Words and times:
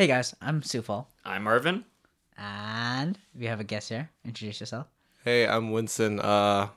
Hey 0.00 0.06
guys, 0.06 0.34
I'm 0.40 0.62
Sufal, 0.62 1.04
I'm 1.26 1.42
Marvin. 1.44 1.84
and 2.38 3.18
we 3.38 3.44
have 3.44 3.60
a 3.60 3.64
guest 3.64 3.90
here. 3.90 4.08
Introduce 4.24 4.58
yourself. 4.58 4.86
Hey, 5.26 5.46
I'm 5.46 5.72
Winston. 5.72 6.18
Uh, 6.20 6.68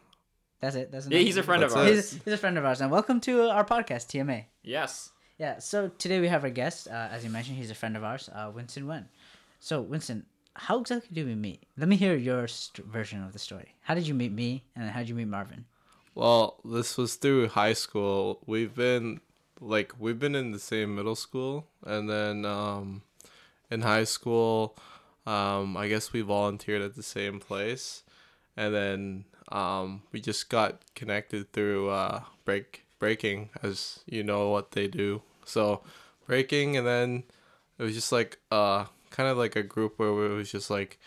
That's 0.60 0.76
it. 0.76 0.92
That's 0.92 1.08
Yeah, 1.08 1.20
he's 1.20 1.38
a 1.38 1.44
friend 1.44 1.64
of 1.64 1.74
ours. 1.74 1.88
He's, 1.90 2.22
he's 2.22 2.34
a 2.34 2.38
friend 2.38 2.58
of 2.58 2.66
ours, 2.66 2.82
and 2.82 2.92
welcome 2.92 3.22
to 3.22 3.44
our 3.44 3.64
podcast, 3.64 4.08
TMA. 4.08 4.44
Yes. 4.62 5.12
Yeah. 5.38 5.60
So 5.60 5.88
today 5.98 6.20
we 6.20 6.28
have 6.28 6.44
our 6.44 6.50
guest. 6.50 6.90
Uh, 6.90 7.08
as 7.14 7.24
you 7.24 7.30
mentioned, 7.30 7.56
he's 7.56 7.72
a 7.72 7.76
friend 7.76 7.96
of 7.96 8.04
ours, 8.04 8.30
uh, 8.36 8.52
Winston 8.54 8.88
Wen. 8.88 9.08
So 9.62 9.80
Winston, 9.80 10.26
how 10.56 10.82
exactly 10.82 11.12
did 11.14 11.26
we 11.26 11.36
meet? 11.36 11.64
Let 11.78 11.88
me 11.88 11.96
hear 11.96 12.18
your 12.18 12.50
st- 12.50 12.86
version 12.86 13.24
of 13.24 13.32
the 13.32 13.40
story. 13.40 13.74
How 13.84 13.96
did 13.96 14.06
you 14.06 14.16
meet 14.16 14.34
me, 14.34 14.66
and 14.76 14.90
how 14.90 15.00
did 15.00 15.08
you 15.08 15.16
meet 15.16 15.30
Marvin? 15.30 15.64
well, 16.14 16.60
this 16.66 16.98
was 16.98 17.16
through 17.16 17.48
high 17.48 17.72
school. 17.72 18.42
We've 18.46 18.76
been 18.76 19.22
like 19.62 19.94
we've 19.98 20.20
been 20.20 20.36
in 20.36 20.52
the 20.52 20.60
same 20.60 20.94
middle 20.94 21.16
school, 21.16 21.68
and 21.86 22.10
then 22.10 22.44
um, 22.44 23.02
in 23.74 23.82
high 23.82 24.04
school, 24.04 24.78
um, 25.26 25.76
I 25.76 25.88
guess 25.88 26.14
we 26.14 26.22
volunteered 26.22 26.82
at 26.82 26.96
the 26.96 27.04
same 27.04 27.40
place, 27.40 28.04
and 28.56 28.74
then 28.74 29.26
um, 29.52 30.04
we 30.12 30.22
just 30.22 30.50
got 30.50 30.82
connected 30.96 31.52
through 31.52 31.90
uh, 31.90 32.22
break 32.46 32.86
breaking, 33.00 33.50
as 33.62 34.00
you 34.06 34.24
know 34.24 34.50
what 34.50 34.72
they 34.72 34.88
do. 34.88 35.24
So 35.46 35.82
breaking, 36.28 36.78
and 36.78 36.86
then 36.86 37.24
it 37.78 37.84
was 37.84 37.96
just 37.96 38.12
like 38.12 38.40
uh, 38.52 38.86
kind 39.10 39.28
of 39.28 39.38
like 39.38 39.56
a 39.56 39.64
group 39.64 39.98
where 39.98 40.10
it 40.32 40.36
was 40.36 40.52
just 40.52 40.70
like. 40.70 41.00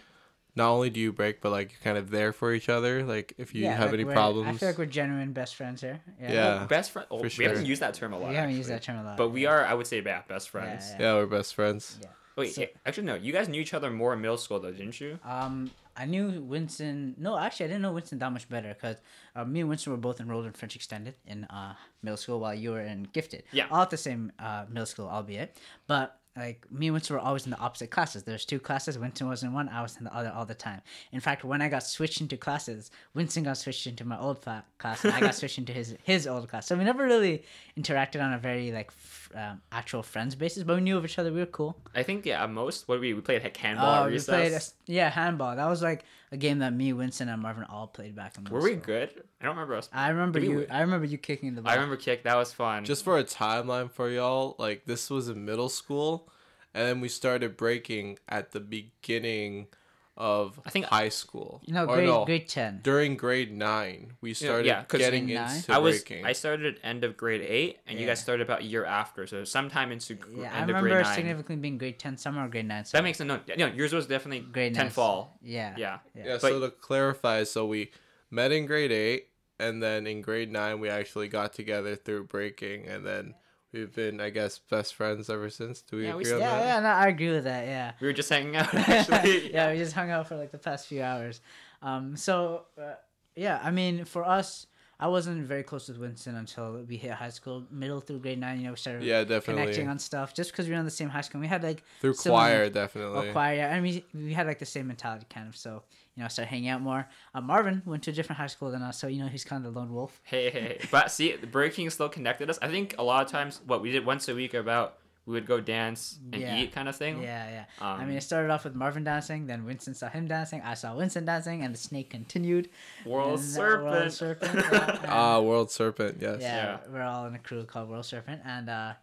Not 0.59 0.71
only 0.71 0.89
do 0.89 0.99
you 1.01 1.13
break, 1.13 1.43
but 1.43 1.51
like 1.51 1.73
you're 1.73 1.81
kind 1.85 1.99
of 1.99 2.09
there 2.09 2.33
for 2.33 2.51
each 2.55 2.71
other. 2.71 3.05
Like 3.05 3.35
if 3.37 3.55
you 3.55 3.67
have 3.67 3.91
like 3.91 4.01
any 4.01 4.05
problems, 4.07 4.49
I 4.49 4.59
feel 4.59 4.69
like 4.71 4.79
we're 4.79 4.87
genuine 4.87 5.35
best 5.35 5.55
friends 5.55 5.83
here. 5.83 6.01
Yeah. 6.19 6.33
Yeah. 6.33 6.67
Best 6.67 6.93
friend. 6.93 7.07
Oh, 7.11 7.19
for 7.19 7.25
We 7.25 7.45
haven't 7.45 7.61
sure. 7.61 7.69
used 7.69 7.83
that 7.83 7.93
term 7.93 8.15
a 8.15 8.19
lot. 8.19 8.31
We 8.31 8.37
haven't 8.37 8.57
used 8.57 8.71
that 8.71 8.81
term 8.81 8.97
a 8.97 9.05
lot. 9.05 9.19
But 9.19 9.33
we 9.33 9.45
are, 9.45 9.67
I 9.67 9.75
would 9.75 9.87
say, 9.87 10.01
yeah, 10.01 10.23
best 10.27 10.49
friends. 10.49 10.95
Yeah, 10.99 11.03
Yeah, 11.03 11.15
we're 11.17 11.27
best 11.27 11.55
friends. 11.55 11.99
Yeah. 12.01 12.09
Wait, 12.37 12.55
So- 12.55 12.61
yeah, 12.63 12.67
actually, 12.85 13.05
no. 13.05 13.15
You 13.15 13.33
guys 13.33 13.49
knew 13.49 13.61
each 13.61 13.75
other 13.75 13.91
more 13.91 14.13
in 14.13 14.21
middle 14.21 14.37
school, 14.37 14.61
though, 14.61 14.71
didn't 14.73 15.01
you? 15.01 15.19
Um, 15.25 15.71
I 15.97 16.05
knew 16.05 16.43
Winston. 16.43 17.15
No, 17.17 17.39
actually, 17.39 17.65
I 17.65 17.69
didn't 17.69 17.83
know 17.83 17.93
Winston 17.93 18.19
that 18.19 18.31
much 18.31 18.47
better 18.51 18.69
because 18.75 18.97
uh, 19.35 19.45
me 19.47 19.61
and 19.61 19.69
Winston 19.71 19.93
were 19.93 19.97
both 19.99 20.21
enrolled 20.21 20.45
in 20.45 20.53
French 20.53 20.77
Extended 20.77 21.15
in 21.27 21.45
uh, 21.45 21.75
middle 22.03 22.19
school, 22.19 22.39
while 22.41 22.55
you 22.55 22.73
were 22.73 22.81
in 22.83 23.05
Gifted. 23.13 23.45
Yeah. 23.53 23.67
all 23.71 23.81
at 23.83 23.91
the 23.91 23.97
same 23.97 24.31
uh, 24.39 24.67
middle 24.69 24.85
school, 24.87 25.09
albeit. 25.09 25.57
But 25.87 26.21
like 26.37 26.67
me 26.71 26.87
and 26.89 26.95
Winston 26.95 27.17
were 27.17 27.21
always 27.23 27.45
in 27.47 27.51
the 27.51 27.59
opposite 27.59 27.91
classes. 27.91 28.23
There's 28.25 28.45
two 28.45 28.59
classes. 28.61 28.99
Winston 28.99 29.29
was 29.29 29.43
in 29.43 29.53
one. 29.53 29.69
I 29.69 29.81
was 29.83 29.97
in 29.97 30.05
the 30.05 30.15
other 30.15 30.31
all 30.35 30.45
the 30.45 30.55
time. 30.55 30.83
In 31.13 31.21
fact, 31.21 31.45
when 31.45 31.63
I 31.63 31.69
got 31.69 31.83
switched 31.83 32.21
into 32.21 32.37
classes, 32.37 32.91
Winston 33.15 33.45
got 33.45 33.57
switched 33.57 33.87
into 33.87 34.05
my 34.05 34.19
old 34.19 34.39
fa- 34.39 34.65
class, 34.79 35.05
and 35.05 35.15
I 35.15 35.21
got 35.21 35.35
switched 35.35 35.59
into 35.59 35.73
his 35.73 35.97
his 36.03 36.27
old 36.27 36.49
class. 36.49 36.67
So 36.67 36.77
we 36.77 36.85
never 36.85 37.05
really 37.05 37.43
interacted 37.79 38.23
on 38.23 38.33
a 38.33 38.39
very 38.39 38.71
like 38.73 38.89
f- 38.89 39.31
um, 39.35 39.61
actual 39.73 40.03
friends 40.03 40.35
basis, 40.35 40.63
but 40.63 40.77
we 40.77 40.83
knew 40.83 40.97
of 40.97 41.05
each 41.05 41.19
other. 41.19 41.33
We 41.33 41.41
were 41.41 41.47
cool. 41.47 41.77
I 41.95 42.03
think, 42.03 42.27
yeah, 42.27 42.45
most, 42.47 42.87
what 42.89 43.01
we, 43.01 43.15
we 43.15 43.21
played 43.21 43.43
like 43.43 43.57
handball 43.57 44.03
Oh, 44.03 44.07
we 44.07 44.13
recess. 44.13 44.73
played 44.87 44.95
yeah 44.97 45.11
handball. 45.11 45.57
That 45.57 45.69
was 45.69 45.83
like 45.83 46.05
a 46.33 46.37
game 46.37 46.59
that 46.59 46.73
me, 46.73 46.93
Winston, 46.93 47.29
and 47.29 47.41
Marvin 47.43 47.65
all 47.65 47.87
played 47.87 48.15
back 48.17 48.37
in. 48.37 48.45
middle 48.45 48.59
Were 48.59 48.65
we 48.65 48.73
school. 48.73 48.83
good? 48.85 49.11
I 49.41 49.45
don't 49.45 49.55
remember 49.57 49.75
us. 49.77 49.89
I 49.93 50.09
remember 50.09 50.41
Did 50.41 50.51
you. 50.51 50.57
win? 50.57 50.67
I 50.71 50.81
remember 50.81 51.07
you 51.07 51.19
kicking 51.19 51.55
the 51.55 51.63
ball. 51.63 51.71
I 51.73 51.75
remember 51.75 51.97
kick. 51.97 52.25
That 52.25 52.37
was 52.37 52.53
fun. 52.53 52.85
Just 52.85 53.05
for 53.05 53.19
a 53.19 53.25
timeline 53.25 53.91
for 53.91 54.09
y'all, 54.11 54.57
like 54.59 54.85
this 54.87 55.09
was 55.11 55.29
in 55.29 55.45
middle 55.45 55.69
school, 55.69 56.29
and 56.75 56.87
then 56.87 57.01
we 57.01 57.09
started 57.09 57.57
breaking 57.57 58.19
at 58.29 58.53
the 58.53 58.61
beginning 58.61 59.69
of 60.17 60.59
I 60.65 60.71
think- 60.71 60.87
high 60.87 61.11
school. 61.11 61.61
You 61.67 61.75
know, 61.75 61.87
grade 61.87 62.07
no, 62.07 62.25
grade 62.25 62.49
ten. 62.49 62.81
during 62.83 63.17
grade 63.17 63.53
nine, 63.53 64.15
we 64.21 64.33
started 64.35 64.67
yeah, 64.67 64.83
'cause 64.85 64.99
getting 64.99 65.29
in 65.29 65.35
nine? 65.35 65.57
into 65.57 65.73
I 65.73 65.79
was. 65.79 65.97
breaking. 66.03 66.25
I 66.25 66.33
started 66.33 66.77
at 66.77 66.85
end 66.85 67.05
of 67.05 67.17
grade 67.17 67.43
eight, 67.43 67.81
and 67.87 67.99
you 68.01 68.07
guys 68.07 68.21
started 68.21 68.43
about 68.43 68.61
a 68.61 68.65
year 68.65 68.85
after, 68.85 69.27
so 69.27 69.45
sometime 69.45 69.93
into 69.93 70.15
gr- 70.15 70.41
Yeah, 70.43 70.53
I 70.55 70.61
end 70.61 70.63
of 70.63 70.69
remember 70.77 70.89
grade 70.91 71.05
nine. 71.05 71.15
significantly 71.15 71.57
being 71.57 71.79
grade 71.79 71.99
ten 71.99 72.17
summer 72.17 72.45
or 72.45 72.49
grade 72.49 72.67
nine. 72.67 72.85
That 72.93 73.05
makes 73.05 73.19
sense. 73.19 73.29
No, 73.29 73.41
no, 73.59 73.67
yours 73.67 73.93
was 73.93 74.07
definitely 74.07 74.41
grade 74.51 74.75
ten 74.75 74.85
nine. 74.87 74.91
fall. 74.91 75.39
Yeah. 75.43 75.75
Yeah. 75.77 75.99
Yeah. 76.15 76.23
yeah. 76.27 76.33
but- 76.41 76.41
so 76.51 76.61
to 76.61 76.71
clarify, 76.71 77.45
so 77.45 77.67
we 77.67 77.91
met 78.31 78.53
in 78.53 78.65
grade 78.67 78.93
eight, 78.93 79.29
and 79.59 79.83
then 79.83 80.07
in 80.07 80.23
grade 80.23 80.51
nine 80.51 80.81
we 80.81 80.89
actually 80.89 81.29
got 81.29 81.53
together 81.53 81.95
through 81.95 82.25
breaking, 82.25 82.87
and 82.87 83.05
then 83.07 83.35
we've 83.77 83.95
been, 83.95 84.21
I 84.21 84.31
guess, 84.31 84.59
best 84.59 84.95
friends 84.95 85.29
ever 85.31 85.51
since. 85.51 85.83
Do 85.83 85.97
we 85.99 86.07
Yeah, 86.07 86.15
we 86.17 86.23
agree 86.23 86.33
on 86.35 86.41
Yeah, 86.41 86.59
that? 86.59 86.67
yeah, 86.67 86.81
no, 86.81 86.89
I 86.89 87.07
agree 87.09 87.31
with 87.31 87.45
that. 87.45 87.67
Yeah. 87.67 87.93
We 88.01 88.07
were 88.07 88.13
just 88.13 88.29
hanging 88.29 88.57
out 88.57 88.75
actually. 88.89 89.53
yeah, 89.55 89.71
we 89.73 89.79
just 89.79 89.93
hung 89.93 90.11
out 90.11 90.27
for 90.29 90.37
like 90.37 90.51
the 90.51 90.59
past 90.59 90.87
few 90.87 91.03
hours. 91.03 91.41
Um, 91.83 92.17
so 92.17 92.67
uh, 92.81 92.95
yeah, 93.35 93.61
I 93.63 93.71
mean, 93.71 94.05
for 94.05 94.25
us, 94.25 94.67
I 94.99 95.09
wasn't 95.09 95.47
very 95.47 95.63
close 95.63 95.89
with 95.89 95.99
Winston 95.99 96.37
until 96.37 96.83
we 96.89 96.97
hit 96.97 97.11
high 97.13 97.29
school, 97.29 97.65
middle 97.71 98.01
through 98.01 98.21
grade 98.21 98.39
nine. 98.39 98.59
You 98.61 98.65
know, 98.67 98.71
we 98.71 98.77
started 98.79 99.03
Yeah, 99.05 99.25
definitely. 99.25 99.63
connecting 99.65 99.89
on 99.89 99.99
stuff 99.99 100.33
just 100.33 100.53
because 100.53 100.67
we 100.67 100.73
were 100.73 100.79
in 100.79 100.87
the 100.87 100.91
same 100.91 101.11
high 101.11 101.21
school. 101.21 101.41
We 101.41 101.47
had 101.49 101.63
like 101.63 101.83
Through 102.01 102.15
similar- 102.15 102.41
choir, 102.41 102.71
definitely. 102.71 103.29
Oh, 103.29 103.33
choir, 103.33 103.57
yeah. 103.57 103.75
I 103.77 103.81
mean, 103.81 104.03
we 104.15 104.33
had 104.33 104.47
like 104.47 104.59
the 104.59 104.65
same 104.65 104.87
mentality, 104.87 105.27
kind 105.29 105.49
of. 105.49 105.57
So, 105.57 105.83
you 106.15 106.21
know, 106.21 106.25
I 106.25 106.29
started 106.29 106.49
hanging 106.49 106.71
out 106.71 106.81
more. 106.81 107.07
Uh, 107.35 107.43
Marvin 107.43 107.83
went 107.85 108.05
to 108.05 108.11
a 108.11 108.15
different 108.15 108.39
high 108.39 108.47
school 108.47 108.71
than 108.71 108.81
us, 108.81 108.99
so 108.99 109.07
you 109.07 109.21
know 109.23 109.29
he's 109.29 109.45
kind 109.45 109.67
of 109.67 109.75
the 109.75 109.79
lone 109.79 109.93
wolf. 109.93 110.19
Hey, 110.25 110.49
hey, 110.51 110.61
hey. 110.61 110.79
But 110.91 111.11
see, 111.11 111.37
the 111.37 111.47
breaking 111.47 111.91
still 111.91 112.09
connected 112.09 112.49
us. 112.49 112.59
I 112.63 112.69
think 112.69 112.95
a 112.97 113.03
lot 113.03 113.25
of 113.27 113.31
times, 113.31 113.61
what 113.67 113.83
we 113.83 113.93
did 113.93 114.07
once 114.07 114.29
a 114.31 114.35
week 114.35 114.55
about 114.55 114.97
we 115.27 115.33
would 115.35 115.45
go 115.47 115.61
dance 115.61 116.19
and 116.33 116.41
Yeah. 116.41 116.57
eat 116.57 116.73
kind 116.73 116.89
of 116.89 116.95
thing. 116.97 117.21
Yeah, 117.23 117.49
yeah. 117.51 117.65
I 117.81 118.01
Um, 118.01 118.09
mean, 118.09 118.17
it 118.17 118.23
started 118.23 118.51
off 118.51 118.65
with 118.65 118.75
Marvin 118.75 119.03
dancing, 119.05 119.47
then 119.47 119.65
Winston 119.65 119.93
saw 119.95 120.09
him 120.09 120.29
dancing. 120.29 120.63
I 120.63 120.75
saw 120.75 120.95
Winston 120.95 121.25
dancing, 121.25 121.63
and 121.63 121.75
the 121.75 121.79
snake 121.79 122.11
continued. 122.11 122.71
World 123.05 123.31
And, 123.31 123.39
uh, 123.39 123.43
Serpent. 123.43 123.85
World 123.91 124.13
Serpent. 124.13 124.55
Yeah, 124.73 124.97
and- 125.03 125.07
Ah, 125.07 125.41
World 125.41 125.71
Serpent, 125.73 126.19
yes. 126.21 126.41
yeah, 126.41 126.57
Yeah. 126.57 126.79
we're 126.89 127.03
all 127.03 127.27
in 127.27 127.35
a 127.35 127.39
crew 127.41 127.65
called 127.65 127.89
World 127.89 128.07
Serpent, 128.07 128.41
and 128.45 128.71
uh, 128.71 128.95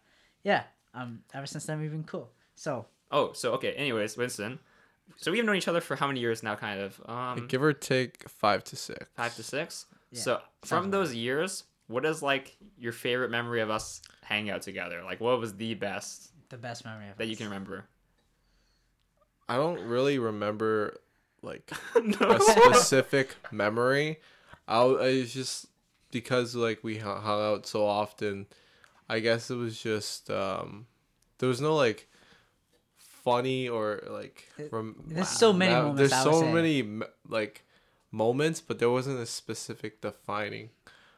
yeah, 0.42 0.64
um, 0.94 1.22
ever 1.34 1.46
since 1.46 1.66
then 1.66 1.78
we've 1.80 1.90
been 1.92 2.04
cool. 2.04 2.30
So 2.54 2.86
Oh, 3.10 3.32
so 3.32 3.52
okay. 3.52 3.72
Anyways, 3.74 4.16
Winston. 4.16 4.58
So 5.18 5.30
we've 5.30 5.44
known 5.44 5.54
each 5.56 5.68
other 5.68 5.80
for 5.82 5.94
how 5.96 6.06
many 6.08 6.18
years 6.20 6.42
now? 6.42 6.56
Kind 6.56 6.80
of. 6.80 7.00
Um, 7.04 7.46
Give 7.46 7.62
or 7.62 7.72
take 7.74 8.28
five 8.28 8.64
to 8.64 8.76
six. 8.76 9.04
five 9.14 9.36
to 9.36 9.42
six. 9.42 9.86
Yeah, 10.10 10.20
so 10.20 10.42
from 10.64 10.86
about 10.86 10.90
those 10.92 11.14
years, 11.14 11.64
what 11.86 12.04
is 12.04 12.22
like 12.22 12.56
your 12.78 12.92
favorite 12.92 13.30
memory 13.30 13.60
of 13.60 13.70
us 13.70 14.00
hanging 14.22 14.50
out 14.50 14.62
together? 14.62 15.02
Like, 15.04 15.20
what 15.20 15.38
was 15.38 15.54
the 15.56 15.74
best 15.74 16.30
the 16.50 16.56
best 16.58 16.84
memory 16.84 17.08
of 17.08 17.16
that 17.18 17.26
you 17.26 17.32
us. 17.32 17.38
can 17.38 17.46
remember? 17.46 17.86
I 19.48 19.56
don't 19.56 19.80
really 19.82 20.18
remember 20.18 20.96
like 21.42 21.70
no. 22.02 22.30
a 22.30 22.40
specific 22.40 23.36
memory. 23.50 24.18
I 24.66 24.84
it's 25.00 25.32
just 25.34 25.66
because 26.10 26.54
like 26.54 26.82
we 26.82 26.98
hung 26.98 27.22
out 27.24 27.66
so 27.66 27.84
often. 27.86 28.46
I 29.08 29.18
guess 29.20 29.50
it 29.50 29.56
was 29.56 29.78
just 29.78 30.30
um 30.30 30.86
there 31.38 31.48
was 31.48 31.60
no 31.60 31.76
like 31.76 32.08
funny 32.96 33.68
or 33.68 34.02
like 34.08 34.48
rem- 34.70 35.02
There's 35.06 35.28
so 35.28 35.52
many 35.52 35.72
that- 35.72 35.82
moments, 35.82 35.98
There's 35.98 36.12
I 36.12 36.24
would 36.24 36.34
so 36.34 36.40
say. 36.40 36.52
many 36.52 36.80
m- 36.80 37.02
like 37.28 37.64
moments, 38.10 38.60
but 38.60 38.78
there 38.78 38.90
wasn't 38.90 39.18
a 39.20 39.26
specific 39.26 40.00
defining 40.00 40.70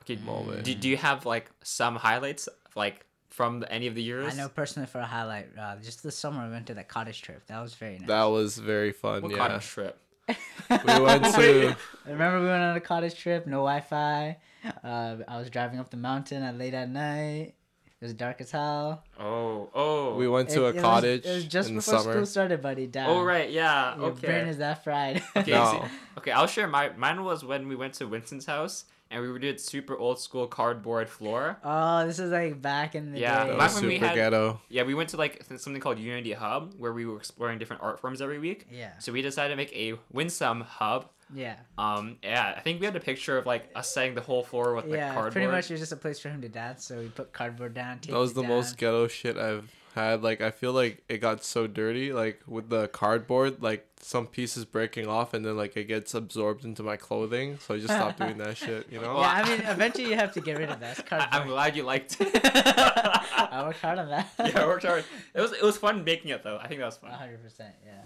Okay, 0.08 0.20
moment. 0.22 0.64
Do, 0.64 0.74
do 0.74 0.88
you 0.88 0.96
have 0.96 1.26
like 1.26 1.50
some 1.62 1.96
highlights 1.96 2.48
like 2.76 3.04
from 3.30 3.60
the, 3.60 3.70
any 3.72 3.86
of 3.86 3.94
the 3.94 4.02
years? 4.02 4.32
I 4.32 4.36
know 4.36 4.48
personally 4.48 4.86
for 4.86 5.00
a 5.00 5.06
highlight, 5.06 5.48
uh, 5.58 5.76
just 5.82 6.02
this 6.02 6.16
summer 6.16 6.44
we 6.46 6.52
went 6.52 6.66
to 6.68 6.74
that 6.74 6.88
cottage 6.88 7.22
trip. 7.22 7.46
That 7.48 7.60
was 7.60 7.74
very 7.74 7.98
nice. 7.98 8.08
That 8.08 8.24
was 8.24 8.58
very 8.58 8.92
fun. 8.92 9.22
What 9.22 9.32
yeah, 9.32 9.38
cottage 9.38 9.66
trip? 9.66 9.98
we 10.28 11.00
went 11.00 11.24
to. 11.34 11.76
Remember 12.06 12.40
we 12.40 12.46
went 12.46 12.62
on 12.62 12.76
a 12.76 12.80
cottage 12.80 13.16
trip, 13.18 13.46
no 13.46 13.56
Wi-Fi. 13.58 14.36
Uh, 14.82 15.16
I 15.28 15.38
was 15.38 15.50
driving 15.50 15.78
up 15.80 15.90
the 15.90 15.96
mountain 15.96 16.42
at 16.42 16.56
late 16.56 16.74
at 16.74 16.88
night. 16.88 17.54
It 17.98 18.04
was 18.04 18.12
dark 18.14 18.40
as 18.42 18.50
hell. 18.50 19.04
Oh, 19.18 19.70
oh. 19.74 20.14
We 20.16 20.28
went 20.28 20.50
to 20.50 20.64
It- 20.64 20.64
a 20.64 20.68
it 20.68 20.74
was- 20.74 20.82
cottage 20.82 21.24
it 21.26 21.34
was 21.34 21.44
just 21.46 21.68
in 21.70 21.76
the 21.76 21.80
before 21.80 21.98
summer. 22.00 22.12
school 22.12 22.26
started, 22.26 22.60
buddy. 22.62 22.86
Damn. 22.86 23.08
Oh 23.10 23.22
right, 23.24 23.50
yeah. 23.50 23.96
Your 23.96 24.10
okay. 24.10 24.26
brain 24.26 24.48
is 24.48 24.58
that 24.58 24.84
fried. 24.84 25.22
Okay, 25.36 25.50
No. 25.52 25.70
see- 25.88 25.96
okay, 26.18 26.30
I'll 26.30 26.46
share 26.46 26.68
my 26.68 26.90
mine 26.90 27.24
was 27.24 27.42
when 27.44 27.68
we 27.68 27.74
went 27.74 27.94
to 27.94 28.06
Winston's 28.06 28.46
house 28.46 28.84
and 29.10 29.22
we 29.32 29.38
did 29.38 29.60
super 29.60 29.96
old 29.96 30.18
school 30.20 30.46
cardboard 30.46 31.08
floor. 31.08 31.58
oh, 31.64 32.06
this 32.06 32.18
is 32.18 32.30
like 32.32 32.60
back 32.60 32.94
in 32.94 33.12
the 33.12 33.20
Yeah, 33.20 33.44
day. 33.44 33.50
That 33.50 33.58
back 33.58 33.68
was 33.72 33.80
when 33.80 33.88
we 33.88 33.98
had- 33.98 34.14
ghetto. 34.14 34.60
Yeah, 34.68 34.82
we 34.82 34.94
went 34.94 35.10
to 35.10 35.16
like 35.16 35.42
something 35.56 35.80
called 35.80 35.98
Unity 35.98 36.32
Hub 36.32 36.74
where 36.78 36.92
we 36.92 37.06
were 37.06 37.16
exploring 37.16 37.58
different 37.58 37.82
art 37.82 38.00
forms 38.00 38.20
every 38.20 38.38
week. 38.38 38.66
Yeah, 38.70 38.98
So 38.98 39.12
we 39.12 39.22
decided 39.22 39.50
to 39.50 39.56
make 39.56 39.72
a 39.74 39.98
Winsome 40.12 40.62
hub. 40.62 41.08
yeah, 41.34 41.56
Um, 41.78 42.18
yeah, 42.22 42.54
I 42.56 42.60
think 42.60 42.80
we 42.80 42.86
had 42.86 42.94
a 42.96 43.00
picture 43.00 43.36
of 43.38 43.46
like 43.46 43.70
us 43.74 43.92
setting 43.92 44.14
the 44.14 44.20
whole 44.20 44.42
floor 44.44 44.74
with 44.74 44.86
like 44.86 44.98
yeah. 44.98 45.12
cardboard. 45.12 45.32
Pretty 45.32 45.48
much, 45.48 45.70
it 45.70 45.74
was 45.74 45.80
just 45.80 45.92
a 45.92 45.96
place 45.96 46.18
for 46.18 46.28
him 46.28 46.40
to 46.42 46.48
dance. 46.48 46.84
So 46.84 46.98
we 46.98 47.08
put 47.08 47.32
cardboard 47.32 47.74
down. 47.74 48.00
That 48.06 48.12
was 48.16 48.32
the 48.34 48.42
taped 48.42 48.48
most 48.52 48.76
ghetto 48.78 49.08
shit 49.08 49.36
I've 49.36 49.70
had. 49.96 50.22
Like 50.22 50.40
I 50.40 50.52
feel 50.52 50.72
like 50.72 51.02
it 51.08 51.18
got 51.18 51.42
so 51.42 51.66
dirty, 51.66 52.12
like 52.12 52.40
with 52.46 52.68
the 52.68 52.86
cardboard, 52.86 53.60
like 53.60 53.84
some 54.00 54.28
pieces 54.28 54.64
breaking 54.64 55.08
off 55.08 55.34
and 55.34 55.44
then 55.44 55.56
like 55.56 55.76
it 55.76 55.84
gets 55.88 56.14
absorbed 56.14 56.64
into 56.64 56.84
my 56.84 56.96
clothing. 56.96 57.58
So 57.58 57.74
I 57.74 57.78
just 57.78 57.92
stopped 57.92 58.18
doing 58.20 58.38
that 58.38 58.56
shit, 58.62 58.86
you 58.92 59.00
know? 59.00 59.18
Yeah, 59.18 59.32
I 59.32 59.48
mean, 59.48 59.60
eventually 59.66 60.08
you 60.10 60.14
have 60.14 60.32
to 60.34 60.40
get 60.40 60.58
rid 60.58 60.70
of 60.70 60.78
that. 60.78 60.98
It's 61.00 61.12
I- 61.12 61.28
I'm 61.32 61.48
glad 61.48 61.76
you 61.76 61.82
liked 61.82 62.16
it. 62.20 62.30
I 62.44 63.64
worked 63.66 63.80
hard 63.80 63.98
on 63.98 64.08
that. 64.10 64.28
yeah, 64.38 64.62
I 64.62 64.66
worked 64.66 64.84
hard. 64.84 65.04
It 65.34 65.40
was 65.40 65.52
it 65.52 65.62
was 65.62 65.76
fun 65.76 66.04
making 66.04 66.30
it 66.30 66.44
though. 66.44 66.58
I 66.62 66.68
think 66.68 66.78
that 66.80 66.86
was 66.86 66.96
fun. 66.98 67.10
hundred 67.10 67.42
percent, 67.42 67.74
yeah. 67.84 68.02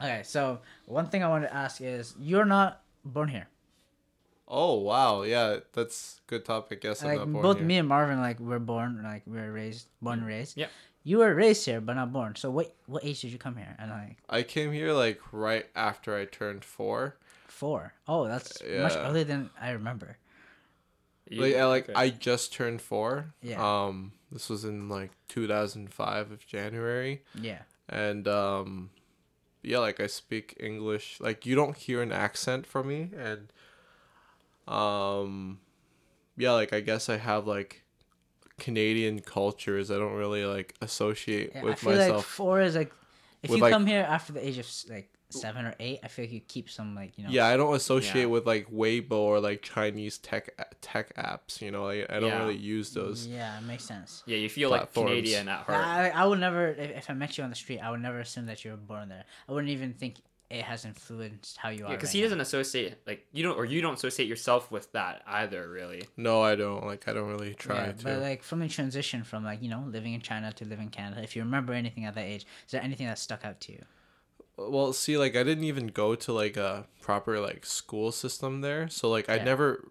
Okay, 0.00 0.22
so 0.24 0.58
one 0.86 1.06
thing 1.06 1.22
I 1.22 1.28
want 1.28 1.44
to 1.44 1.54
ask 1.54 1.80
is, 1.80 2.14
you're 2.18 2.44
not 2.44 2.82
born 3.04 3.28
here. 3.28 3.46
Oh 4.54 4.74
wow, 4.80 5.22
yeah, 5.22 5.60
that's 5.72 6.20
good 6.26 6.44
topic. 6.44 6.84
Yes, 6.84 7.02
Like 7.02 7.24
both 7.24 7.56
here. 7.56 7.66
me 7.66 7.78
and 7.78 7.88
Marvin, 7.88 8.20
like 8.20 8.38
we're 8.38 8.58
born, 8.58 9.00
like 9.02 9.22
we 9.26 9.38
we're 9.38 9.50
raised, 9.50 9.86
born 10.02 10.18
and 10.18 10.28
raised. 10.28 10.58
Yeah. 10.58 10.68
you 11.04 11.18
were 11.18 11.34
raised 11.34 11.64
here 11.64 11.80
but 11.80 11.94
not 11.94 12.12
born. 12.12 12.36
So 12.36 12.50
what 12.50 12.74
what 12.86 13.02
age 13.04 13.22
did 13.22 13.32
you 13.32 13.38
come 13.38 13.56
here? 13.56 13.74
And 13.78 13.90
like 13.90 14.18
I 14.28 14.42
came 14.42 14.70
here 14.70 14.92
like 14.92 15.20
right 15.32 15.66
after 15.74 16.14
I 16.16 16.26
turned 16.26 16.64
four. 16.64 17.16
four. 17.48 17.94
Oh, 18.06 18.28
that's 18.28 18.60
much 18.62 18.94
Yeah. 18.94 19.08
earlier 19.08 19.24
than 19.24 19.48
I 19.60 19.70
remember. 19.70 20.18
You- 21.30 21.40
Like 21.42 21.56
I 21.56 21.64
like 21.64 21.84
okay. 21.88 21.94
I 21.96 22.10
just 22.10 22.52
turned 22.52 22.82
four. 22.82 23.32
Yeah. 23.42 23.56
Um, 23.62 24.12
this 24.30 24.50
was 24.50 24.64
in 24.64 24.88
like 24.88 25.12
2005 25.28 26.30
of 26.30 26.46
January, 26.46 27.22
Yeah. 27.40 27.62
and 27.88 28.28
um, 28.28 28.90
yeah, 29.62 29.78
like 29.78 29.98
I 30.00 30.08
speak 30.08 30.56
English. 30.60 31.18
Like 31.20 31.46
you 31.46 31.54
don't 31.54 31.76
hear 31.76 32.02
an 32.02 32.12
accent 32.12 32.66
from 32.66 32.88
me, 32.88 33.10
and 33.16 33.48
um, 34.72 35.58
yeah, 36.36 36.52
like 36.52 36.72
I 36.72 36.80
guess 36.80 37.08
I 37.08 37.16
have 37.18 37.46
like 37.46 37.82
Canadian 38.58 39.20
cultures. 39.20 39.90
I 39.90 39.98
don't 39.98 40.14
really 40.14 40.44
like 40.44 40.74
associate 40.80 41.50
Yeah, 41.54 41.60
I 41.60 41.64
with 41.64 41.78
feel 41.78 41.90
like 41.92 41.98
myself. 42.00 42.26
four 42.26 42.60
is 42.60 42.74
like 42.76 42.92
if 43.42 43.50
with, 43.50 43.58
you 43.58 43.62
like- 43.62 43.72
come 43.72 43.86
here 43.86 44.06
after 44.08 44.32
the 44.32 44.46
age 44.46 44.58
of 44.58 44.66
like 44.88 45.08
seven 45.30 45.64
or 45.64 45.74
eight, 45.80 45.98
I 46.04 46.08
feel 46.08 46.24
like 46.26 46.32
you 46.32 46.40
keep 46.40 46.68
some 46.70 46.94
like 46.94 47.16
you 47.16 47.24
know. 47.24 47.30
Yeah, 47.30 47.46
I 47.46 47.56
don't 47.56 47.74
associate 47.74 48.22
Yeah. 48.22 48.26
with 48.26 48.46
like 48.46 48.70
Weibo 48.70 49.12
or 49.12 49.40
like 49.40 49.62
Chinese 49.62 50.18
tech 50.18 50.50
tech 50.80 51.14
apps. 51.16 51.60
You 51.62 51.70
know, 51.70 51.84
like 51.84 52.06
I 52.10 52.20
don't 52.20 52.28
Yeah. 52.30 52.38
really 52.40 52.56
use 52.56 52.92
those. 52.92 53.26
Yeah, 53.26 53.58
it 53.58 53.62
makes 53.62 53.84
sense. 53.84 54.22
yeah, 54.26 54.36
you 54.36 54.48
feel 54.50 54.70
like 54.70 54.80
platforms. 54.82 55.08
Canadian 55.10 55.48
at 55.48 55.60
heart. 55.60 55.78
I, 55.86 56.10
I 56.10 56.24
would 56.26 56.38
never 56.38 56.68
if, 56.68 56.90
if 56.98 57.10
I 57.10 57.14
met 57.14 57.36
you 57.38 57.44
on 57.44 57.50
the 57.50 57.56
street, 57.56 57.78
I 57.80 57.90
would 57.90 58.00
never 58.02 58.20
assume 58.20 58.46
that 58.46 58.64
you 58.64 58.70
were 58.72 58.76
born 58.76 59.08
there. 59.08 59.24
I 59.48 59.52
wouldn't 59.52 59.70
even 59.70 59.94
think 59.94 60.16
it 60.52 60.62
has 60.64 60.84
influenced 60.84 61.56
how 61.56 61.70
you 61.70 61.84
are. 61.86 61.90
Yeah, 61.90 61.96
because 61.96 62.10
right 62.10 62.14
he 62.14 62.20
now. 62.20 62.24
doesn't 62.26 62.40
associate 62.42 62.98
like 63.06 63.26
you 63.32 63.42
don't 63.42 63.56
or 63.56 63.64
you 63.64 63.80
don't 63.80 63.94
associate 63.94 64.28
yourself 64.28 64.70
with 64.70 64.92
that 64.92 65.22
either, 65.26 65.68
really. 65.68 66.04
No, 66.16 66.42
I 66.42 66.54
don't. 66.54 66.84
Like 66.86 67.08
I 67.08 67.12
don't 67.12 67.28
really 67.28 67.54
try 67.54 67.86
Yeah, 67.86 67.92
to. 67.92 68.04
but 68.04 68.18
like 68.18 68.42
from 68.42 68.60
the 68.60 68.68
transition 68.68 69.24
from 69.24 69.44
like 69.44 69.62
you 69.62 69.70
know 69.70 69.84
living 69.88 70.12
in 70.14 70.20
China 70.20 70.52
to 70.52 70.64
living 70.64 70.86
in 70.86 70.90
Canada, 70.90 71.22
if 71.22 71.34
you 71.34 71.42
remember 71.42 71.72
anything 71.72 72.04
at 72.04 72.14
that 72.14 72.24
age, 72.24 72.42
is 72.66 72.72
there 72.72 72.82
anything 72.82 73.06
that 73.06 73.18
stuck 73.18 73.44
out 73.44 73.60
to 73.62 73.72
you? 73.72 73.82
Well, 74.56 74.92
see, 74.92 75.16
like 75.16 75.34
I 75.34 75.42
didn't 75.42 75.64
even 75.64 75.86
go 75.88 76.14
to 76.14 76.32
like 76.32 76.56
a 76.58 76.86
proper 77.00 77.40
like 77.40 77.64
school 77.64 78.12
system 78.12 78.60
there, 78.60 78.88
so 78.88 79.08
like 79.08 79.28
I 79.30 79.36
Yeah. 79.36 79.44
never 79.44 79.88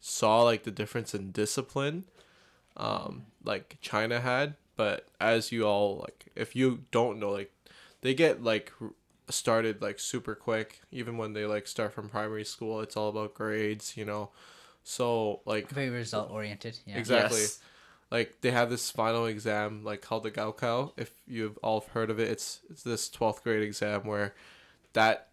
saw 0.00 0.42
like 0.42 0.62
the 0.64 0.70
difference 0.70 1.14
in 1.14 1.30
discipline, 1.32 2.04
um, 2.76 3.26
like 3.44 3.76
China 3.80 4.20
had. 4.20 4.54
But 4.76 5.06
as 5.20 5.52
you 5.52 5.64
all 5.66 5.98
like, 5.98 6.26
if 6.34 6.56
you 6.56 6.84
don't 6.90 7.20
know, 7.20 7.30
like 7.30 7.52
they 8.00 8.12
get 8.14 8.42
like 8.42 8.72
r- 8.80 8.90
started 9.28 9.80
like 9.82 9.98
super 9.98 10.34
quick. 10.34 10.80
Even 10.90 11.16
when 11.16 11.32
they 11.32 11.46
like 11.46 11.66
start 11.66 11.92
from 11.92 12.08
primary 12.08 12.44
school, 12.44 12.80
it's 12.80 12.96
all 12.96 13.08
about 13.08 13.34
grades, 13.34 13.96
you 13.96 14.04
know. 14.04 14.30
So 14.82 15.40
like 15.46 15.68
Very 15.70 15.90
result 15.90 16.30
oriented. 16.30 16.78
Yeah. 16.86 16.98
Exactly. 16.98 17.40
Yes. 17.40 17.58
like 18.10 18.36
they 18.42 18.50
have 18.50 18.68
this 18.70 18.90
final 18.90 19.26
exam 19.26 19.82
like 19.84 20.02
called 20.02 20.24
the 20.24 20.30
Gaokao. 20.30 20.92
If 20.96 21.10
you've 21.26 21.56
all 21.62 21.80
heard 21.94 22.10
of 22.10 22.18
it, 22.20 22.30
it's 22.30 22.60
it's 22.70 22.82
this 22.82 23.08
twelfth 23.08 23.42
grade 23.42 23.62
exam 23.62 24.04
where 24.04 24.34
that 24.92 25.28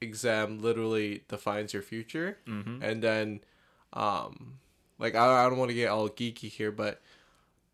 exam 0.00 0.60
literally 0.60 1.24
defines 1.28 1.72
your 1.72 1.82
future, 1.82 2.38
Mm-hmm. 2.46 2.82
and 2.82 3.02
then, 3.02 3.40
um, 3.92 4.58
like 4.98 5.14
I, 5.14 5.44
I 5.44 5.48
don't 5.48 5.58
want 5.58 5.70
to 5.70 5.74
get 5.74 5.88
all 5.88 6.08
geeky 6.08 6.50
here, 6.50 6.72
but 6.72 7.00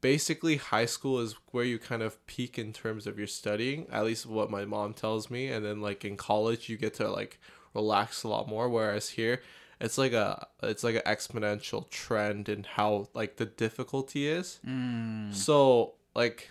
basically 0.00 0.56
high 0.56 0.86
school 0.86 1.18
is 1.20 1.36
where 1.50 1.64
you 1.64 1.78
kind 1.78 2.02
of 2.02 2.24
peak 2.26 2.58
in 2.58 2.72
terms 2.72 3.06
of 3.06 3.18
your 3.18 3.26
studying. 3.26 3.86
At 3.90 4.04
least 4.04 4.26
what 4.26 4.50
my 4.50 4.64
mom 4.64 4.94
tells 4.94 5.30
me, 5.30 5.48
and 5.48 5.64
then 5.64 5.80
like 5.80 6.04
in 6.04 6.16
college 6.16 6.68
you 6.68 6.76
get 6.76 6.94
to 6.94 7.08
like 7.10 7.38
relax 7.74 8.22
a 8.22 8.28
lot 8.28 8.48
more. 8.48 8.68
Whereas 8.68 9.10
here 9.10 9.42
it's 9.80 9.96
like 9.98 10.12
a 10.12 10.46
it's 10.62 10.84
like 10.84 10.96
an 10.96 11.02
exponential 11.06 11.88
trend 11.90 12.48
in 12.48 12.64
how 12.64 13.08
like 13.14 13.36
the 13.36 13.46
difficulty 13.46 14.26
is. 14.28 14.58
Mm, 14.66 15.34
So 15.34 15.94
like 16.14 16.50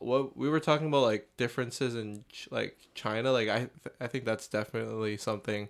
what 0.00 0.36
we 0.36 0.48
were 0.48 0.60
talking 0.60 0.88
about 0.88 1.02
like 1.02 1.28
differences 1.36 1.94
in 1.94 2.24
Ch- 2.30 2.48
like 2.50 2.76
China 2.94 3.32
like 3.32 3.48
I 3.48 3.58
th- 3.58 3.96
I 4.00 4.06
think 4.06 4.24
that's 4.24 4.48
definitely 4.48 5.16
something 5.16 5.68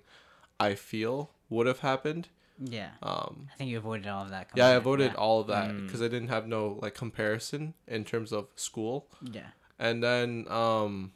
I 0.59 0.75
feel 0.75 1.31
would 1.49 1.67
have 1.67 1.81
happened. 1.81 2.29
Yeah. 2.59 2.91
Um 3.03 3.49
I 3.53 3.57
think 3.57 3.71
you 3.71 3.79
avoided 3.79 4.07
all 4.07 4.23
of 4.25 4.31
that. 4.31 4.49
yeah, 4.55 4.67
I 4.69 4.71
avoided 4.73 5.13
yeah. 5.13 5.19
all 5.19 5.41
of 5.41 5.47
that 5.49 5.71
Mm. 5.71 5.87
because 5.87 6.01
I 6.03 6.09
didn't 6.09 6.29
have 6.29 6.47
no 6.47 6.79
like 6.83 6.95
comparison 6.95 7.75
in 7.87 8.05
terms 8.05 8.33
of 8.33 8.49
school. 8.57 9.07
Yeah. 9.23 9.49
And 9.79 10.03
then 10.03 10.47
um 10.49 11.13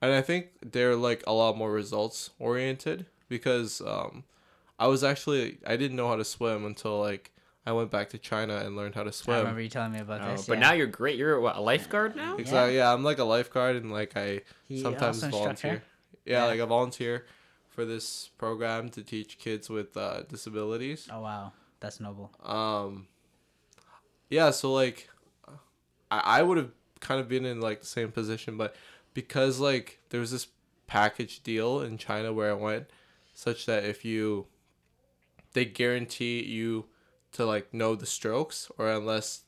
and 0.00 0.12
I 0.12 0.22
think 0.22 0.48
they're 0.64 0.96
like 0.96 1.22
a 1.26 1.32
lot 1.32 1.56
more 1.56 1.72
results 1.72 2.30
oriented 2.38 3.06
because 3.28 3.80
um 3.80 4.24
I 4.78 4.86
was 4.86 5.02
actually 5.02 5.58
I 5.66 5.76
didn't 5.76 5.96
know 5.96 6.08
how 6.08 6.16
to 6.16 6.24
swim 6.24 6.64
until 6.64 6.98
like 7.00 7.32
I 7.66 7.72
went 7.72 7.90
back 7.90 8.08
to 8.10 8.18
China 8.18 8.56
and 8.56 8.76
learned 8.76 8.94
how 8.94 9.02
to 9.02 9.08
I 9.08 9.12
swim. 9.12 9.38
remember 9.40 9.60
you 9.60 9.68
telling 9.68 9.92
me 9.92 9.98
about 9.98 10.22
Oh, 10.22 10.30
this. 10.32 10.46
but 10.46 10.54
yeah. 10.54 10.60
now 10.60 10.72
you're 10.72 10.86
great. 10.86 11.16
You're 11.18 11.38
what, 11.38 11.56
a 11.56 11.60
lifeguard 11.60 12.16
now? 12.16 12.36
Exactly. 12.38 12.76
Yeah. 12.76 12.90
I'm 12.92 13.04
like 13.04 13.18
a 13.18 13.24
lifeguard 13.24 13.76
and 13.76 13.92
like 13.92 14.16
I 14.16 14.40
He 14.68 14.80
sometimes 14.80 15.22
also 15.22 15.26
instructs 15.26 15.60
her? 15.62 15.68
volunteer. 15.68 15.82
Yeah, 16.24 16.38
Yeah. 16.38 16.44
like 16.46 16.60
a 16.60 16.66
volunteer 16.66 17.26
for 17.78 17.84
this 17.84 18.30
program 18.38 18.88
to 18.88 19.04
teach 19.04 19.38
kids 19.38 19.70
with 19.70 19.96
uh, 19.96 20.22
disabilities. 20.22 21.08
Oh 21.12 21.20
wow, 21.20 21.52
that's 21.78 22.00
noble. 22.00 22.32
Um, 22.42 23.06
yeah, 24.28 24.50
so 24.50 24.72
like, 24.72 25.08
I 26.10 26.40
I 26.40 26.42
would 26.42 26.56
have 26.56 26.72
kind 26.98 27.20
of 27.20 27.28
been 27.28 27.44
in 27.44 27.60
like 27.60 27.78
the 27.78 27.86
same 27.86 28.10
position, 28.10 28.56
but 28.56 28.74
because 29.14 29.60
like 29.60 30.00
there 30.10 30.18
was 30.18 30.32
this 30.32 30.48
package 30.88 31.44
deal 31.44 31.80
in 31.80 31.98
China 31.98 32.32
where 32.32 32.50
I 32.50 32.54
went, 32.54 32.86
such 33.32 33.64
that 33.66 33.84
if 33.84 34.04
you, 34.04 34.46
they 35.52 35.64
guarantee 35.64 36.42
you 36.42 36.86
to 37.30 37.46
like 37.46 37.72
know 37.72 37.94
the 37.94 38.06
strokes, 38.06 38.72
or 38.76 38.90
unless 38.90 39.42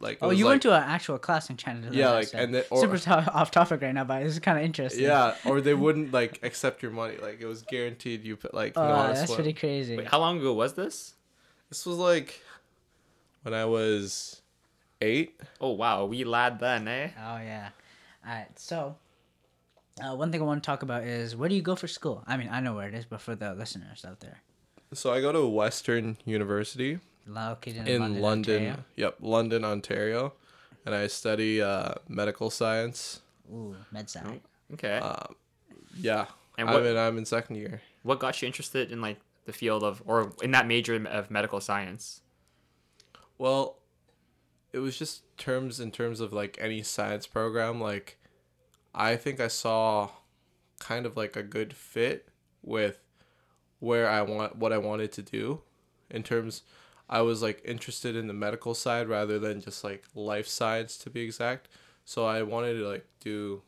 like 0.00 0.18
Oh, 0.20 0.30
you 0.30 0.44
like, 0.44 0.50
went 0.52 0.62
to 0.62 0.72
an 0.74 0.82
actual 0.82 1.18
class 1.18 1.50
in 1.50 1.56
China. 1.56 1.88
Yeah, 1.90 2.08
how 2.08 2.14
like, 2.14 2.28
swim. 2.28 2.42
and 2.44 2.54
then- 2.54 2.64
or- 2.70 2.80
super 2.80 2.98
to- 2.98 3.32
off 3.34 3.50
topic 3.50 3.82
right 3.82 3.92
now, 3.94 4.04
but 4.04 4.22
it's 4.22 4.38
kind 4.38 4.58
of 4.58 4.64
interesting. 4.64 5.02
yeah, 5.04 5.34
or 5.44 5.60
they 5.60 5.74
wouldn't 5.84 6.12
like 6.12 6.40
accept 6.42 6.82
your 6.82 6.92
money. 6.92 7.16
Like 7.20 7.40
it 7.40 7.46
was 7.46 7.62
guaranteed 7.62 8.24
you 8.24 8.36
put 8.36 8.54
like 8.54 8.72
Oh, 8.76 8.86
know 8.88 9.08
that's 9.14 9.26
swim. 9.26 9.36
pretty 9.36 9.52
crazy. 9.54 9.96
Wait, 9.96 10.06
how 10.08 10.18
long 10.20 10.38
ago 10.38 10.52
was 10.54 10.74
this? 10.74 11.14
This 11.68 11.84
was 11.84 11.96
like 11.98 12.40
when 13.42 13.54
I 13.54 13.64
was 13.64 14.40
eight. 15.00 15.40
Oh 15.60 15.72
wow, 15.72 16.04
we 16.06 16.24
lad 16.24 16.60
then, 16.60 16.86
eh? 16.88 17.10
Oh 17.18 17.38
yeah. 17.38 17.68
All 18.26 18.34
right. 18.34 18.58
So, 18.58 18.96
uh, 20.02 20.14
one 20.14 20.30
thing 20.32 20.40
I 20.40 20.44
want 20.44 20.62
to 20.62 20.66
talk 20.66 20.82
about 20.82 21.04
is 21.04 21.34
where 21.36 21.48
do 21.48 21.54
you 21.54 21.62
go 21.62 21.74
for 21.76 21.88
school? 21.88 22.22
I 22.26 22.36
mean, 22.36 22.48
I 22.50 22.60
know 22.60 22.74
where 22.74 22.88
it 22.88 22.94
is, 22.94 23.04
but 23.04 23.20
for 23.20 23.34
the 23.34 23.54
listeners 23.54 24.04
out 24.06 24.20
there, 24.20 24.42
So 24.92 25.12
I 25.12 25.20
go 25.20 25.32
to 25.32 25.46
Western 25.46 26.18
University 26.24 26.98
located 27.28 27.86
in, 27.88 27.88
in 27.88 28.00
London, 28.00 28.22
London. 28.22 28.54
Ontario. 28.62 28.84
Yep, 28.96 29.16
London, 29.20 29.64
Ontario, 29.64 30.32
and 30.86 30.94
I 30.94 31.06
study 31.06 31.60
uh, 31.62 31.94
medical 32.08 32.50
science. 32.50 33.20
Ooh, 33.52 33.76
med 33.92 34.08
sci. 34.10 34.40
Okay. 34.74 34.98
Uh, 35.02 35.16
yeah, 35.98 36.26
And 36.58 36.68
I'm 36.68 36.74
what- 36.74 36.86
in, 36.86 36.96
I'm 36.96 37.18
in 37.18 37.24
second 37.24 37.56
year. 37.56 37.80
what 38.02 38.18
got 38.18 38.40
you 38.42 38.46
interested 38.46 38.90
in 38.92 39.00
like 39.00 39.18
the 39.46 39.52
field 39.52 39.82
of 39.82 40.02
or 40.06 40.32
in 40.42 40.50
that 40.52 40.66
major 40.66 40.94
of 41.06 41.30
medical 41.30 41.60
science? 41.60 42.20
Well, 43.38 43.78
it 44.72 44.78
was 44.80 44.98
just 44.98 45.22
terms 45.38 45.80
in 45.80 45.90
terms 45.90 46.20
of 46.20 46.32
like 46.32 46.58
any 46.60 46.82
science 46.82 47.26
program. 47.26 47.80
Like, 47.80 48.18
I 48.94 49.16
think 49.16 49.40
I 49.40 49.48
saw 49.48 50.10
kind 50.80 51.06
of 51.06 51.16
like 51.16 51.36
a 51.36 51.42
good 51.42 51.72
fit 51.74 52.28
with 52.62 53.00
where 53.80 54.08
I 54.08 54.22
want 54.22 54.56
what 54.56 54.72
I 54.72 54.78
wanted 54.78 55.12
to 55.12 55.22
do 55.22 55.62
in 56.10 56.22
terms 56.22 56.62
I 57.08 57.22
was 57.22 57.42
like 57.42 57.62
interested 57.64 58.16
in 58.16 58.26
the 58.26 58.34
medical 58.34 58.74
side 58.74 59.08
rather 59.08 59.38
than 59.38 59.60
just 59.60 59.82
like 59.84 60.04
life 60.14 60.46
science 60.46 60.96
to 60.98 61.10
be 61.10 61.22
exact. 61.22 61.68
So 62.04 62.26
I 62.26 62.42
wanted 62.42 62.74
to 62.74 62.88
like 62.88 63.06
do 63.20 63.62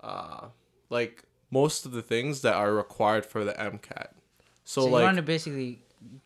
uh 0.00 0.46
like 0.90 1.22
most 1.50 1.84
of 1.86 1.92
the 1.92 2.02
things 2.02 2.42
that 2.42 2.54
are 2.54 2.74
required 2.74 3.26
for 3.26 3.44
the 3.44 3.52
MCAT. 3.52 4.08
So, 4.64 4.82
So, 4.82 4.86
you 4.86 4.92
like 4.92 5.02
want 5.04 5.16
to 5.16 5.22
basically 5.22 5.82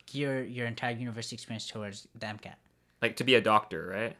gear 0.06 0.42
your 0.42 0.66
entire 0.66 0.94
university 0.94 1.34
experience 1.34 1.66
towards 1.66 2.08
the 2.14 2.26
MCAT. 2.26 2.54
Like 3.02 3.16
to 3.16 3.24
be 3.24 3.34
a 3.34 3.40
doctor, 3.40 3.88
right? 3.92 4.16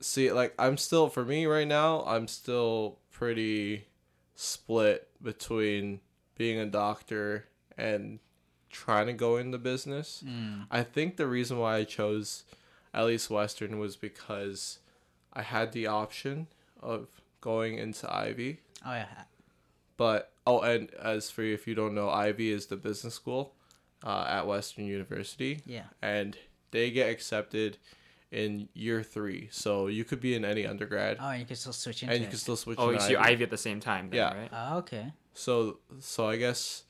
see 0.00 0.30
like 0.32 0.54
i'm 0.58 0.76
still 0.76 1.08
for 1.08 1.24
me 1.24 1.46
right 1.46 1.68
now 1.68 2.04
i'm 2.04 2.28
still 2.28 2.98
pretty 3.10 3.86
split 4.34 5.08
between 5.22 6.00
being 6.36 6.58
a 6.58 6.66
doctor 6.66 7.46
and 7.78 8.18
trying 8.74 9.06
to 9.06 9.12
go 9.12 9.36
into 9.36 9.56
business 9.58 10.22
Mm. 10.26 10.66
i 10.70 10.82
think 10.82 11.16
the 11.16 11.26
reason 11.26 11.58
why 11.58 11.76
i 11.76 11.84
chose 11.84 12.44
at 12.92 13.04
least 13.06 13.30
western 13.30 13.78
was 13.78 13.94
because 13.96 14.78
i 15.32 15.42
had 15.42 15.72
the 15.72 15.86
option 15.86 16.46
of 16.82 17.06
going 17.40 17.78
into 17.78 18.04
ivy 18.12 18.52
Oh 18.84 18.92
yeah. 18.92 19.24
but 19.96 20.32
oh 20.46 20.60
and 20.60 20.92
as 20.94 21.30
for 21.30 21.42
you 21.42 21.54
if 21.54 21.66
you 21.68 21.74
don't 21.74 21.94
know 21.94 22.10
ivy 22.10 22.50
is 22.50 22.66
the 22.66 22.76
business 22.76 23.14
school 23.14 23.54
uh, 24.04 24.26
at 24.28 24.46
western 24.46 24.84
university 24.86 25.62
Yeah. 25.66 25.84
and 26.02 26.36
they 26.72 26.90
get 26.90 27.08
accepted 27.10 27.78
in 28.32 28.68
year 28.74 29.02
three 29.04 29.48
so 29.52 29.86
you 29.86 30.04
could 30.04 30.20
be 30.20 30.34
in 30.34 30.44
any 30.44 30.66
undergrad 30.66 31.18
Oh, 31.20 31.28
and 31.30 31.40
you 31.40 31.46
can 31.46 31.56
still 31.56 31.72
switch 31.72 32.02
into 32.02 32.12
and 32.12 32.20
you 32.22 32.26
it. 32.26 32.30
can 32.30 32.38
still 32.38 32.56
switch. 32.56 32.78
Oh, 32.80 32.90
to 32.90 33.00
so 33.00 33.10
you're 33.10 33.20
Ivy. 33.20 33.32
Ivy 33.34 33.44
at 33.44 33.50
the 33.50 33.56
same 33.68 33.78
time, 33.78 34.10
then, 34.10 34.16
Yeah. 34.18 34.34
right? 34.36 34.50
Oh, 34.52 34.78
okay. 34.78 35.12
So 35.34 35.78
so 36.00 36.26
I 36.28 36.36
guess 36.36 36.82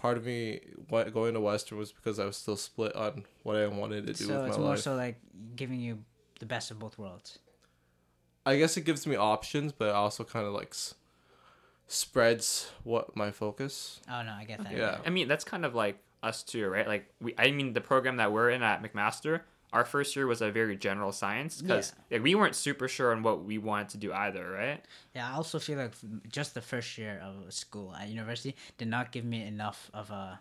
part 0.00 0.16
of 0.16 0.24
me 0.24 0.60
what 0.88 1.12
going 1.12 1.34
to 1.34 1.40
Western 1.40 1.76
was 1.78 1.92
because 1.92 2.18
I 2.18 2.24
was 2.24 2.36
still 2.36 2.56
split 2.56 2.94
on 2.96 3.24
what 3.42 3.56
I 3.56 3.66
wanted 3.66 4.06
to 4.06 4.12
do 4.14 4.24
So 4.24 4.38
with 4.40 4.48
it's 4.48 4.56
my 4.56 4.62
more 4.62 4.70
life. 4.72 4.80
so 4.80 4.94
like 4.96 5.20
giving 5.56 5.80
you 5.80 5.98
the 6.38 6.46
best 6.46 6.70
of 6.70 6.78
both 6.78 6.98
worlds. 6.98 7.38
I 8.46 8.56
guess 8.56 8.76
it 8.76 8.82
gives 8.86 9.06
me 9.06 9.16
options, 9.16 9.72
but 9.72 9.88
it 9.88 9.94
also 9.94 10.24
kind 10.24 10.46
of 10.46 10.54
like 10.54 10.70
s- 10.70 10.94
spreads 11.86 12.70
what 12.84 13.14
my 13.16 13.30
focus. 13.30 14.00
Oh 14.08 14.22
no, 14.22 14.32
I 14.32 14.44
get 14.44 14.62
that. 14.64 14.72
Yeah. 14.76 14.98
I 15.04 15.10
mean, 15.10 15.28
that's 15.28 15.44
kind 15.44 15.64
of 15.64 15.74
like 15.74 15.98
us 16.22 16.42
too, 16.42 16.68
right? 16.68 16.86
Like 16.86 17.12
we, 17.20 17.34
I 17.38 17.50
mean, 17.50 17.72
the 17.72 17.80
program 17.80 18.16
that 18.16 18.32
we're 18.32 18.50
in 18.50 18.62
at 18.62 18.82
McMaster, 18.82 19.42
our 19.72 19.84
first 19.84 20.16
year 20.16 20.26
was 20.26 20.42
a 20.42 20.50
very 20.50 20.76
general 20.76 21.12
science 21.12 21.62
because 21.62 21.92
like, 22.10 22.22
we 22.22 22.34
weren't 22.34 22.54
super 22.54 22.88
sure 22.88 23.12
on 23.12 23.22
what 23.22 23.44
we 23.44 23.58
wanted 23.58 23.88
to 23.90 23.98
do 23.98 24.12
either, 24.12 24.50
right? 24.50 24.84
Yeah, 25.14 25.30
I 25.30 25.36
also 25.36 25.58
feel 25.58 25.78
like 25.78 25.92
just 26.30 26.54
the 26.54 26.60
first 26.60 26.98
year 26.98 27.22
of 27.22 27.52
school 27.52 27.94
at 27.94 28.08
university 28.08 28.56
did 28.78 28.88
not 28.88 29.12
give 29.12 29.24
me 29.24 29.44
enough 29.46 29.90
of 29.94 30.10
a 30.10 30.40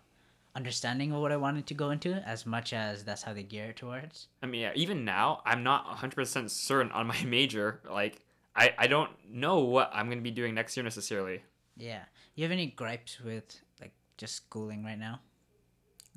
understanding 0.56 1.12
of 1.12 1.22
what 1.22 1.32
I 1.32 1.38
wanted 1.38 1.68
to 1.68 1.74
go 1.74 1.92
into 1.92 2.14
as 2.28 2.46
much 2.46 2.74
as 2.74 3.04
that's 3.04 3.24
how 3.24 3.34
they 3.34 3.44
gear 3.44 3.66
it 3.66 3.78
towards. 3.78 4.28
I 4.42 4.48
mean, 4.48 4.62
yeah, 4.62 4.72
even 4.76 5.06
now, 5.06 5.42
I'm 5.46 5.64
not 5.64 5.86
100% 5.86 6.50
certain 6.50 6.92
on 6.92 7.08
my 7.08 7.22
major. 7.26 7.82
Like, 7.90 8.22
I, 8.56 8.74
I 8.78 8.88
don't 8.88 9.12
know 9.30 9.60
what 9.60 9.92
I'm 9.94 10.08
going 10.08 10.18
to 10.18 10.24
be 10.24 10.32
doing 10.32 10.56
next 10.56 10.76
year 10.76 10.84
necessarily. 10.84 11.44
Yeah. 11.78 12.02
You 12.36 12.44
have 12.44 12.52
any 12.52 12.68
gripes 12.68 13.20
with 13.22 13.62
like 13.80 13.94
just 14.18 14.36
schooling 14.36 14.84
right 14.84 15.00
now? 15.00 15.22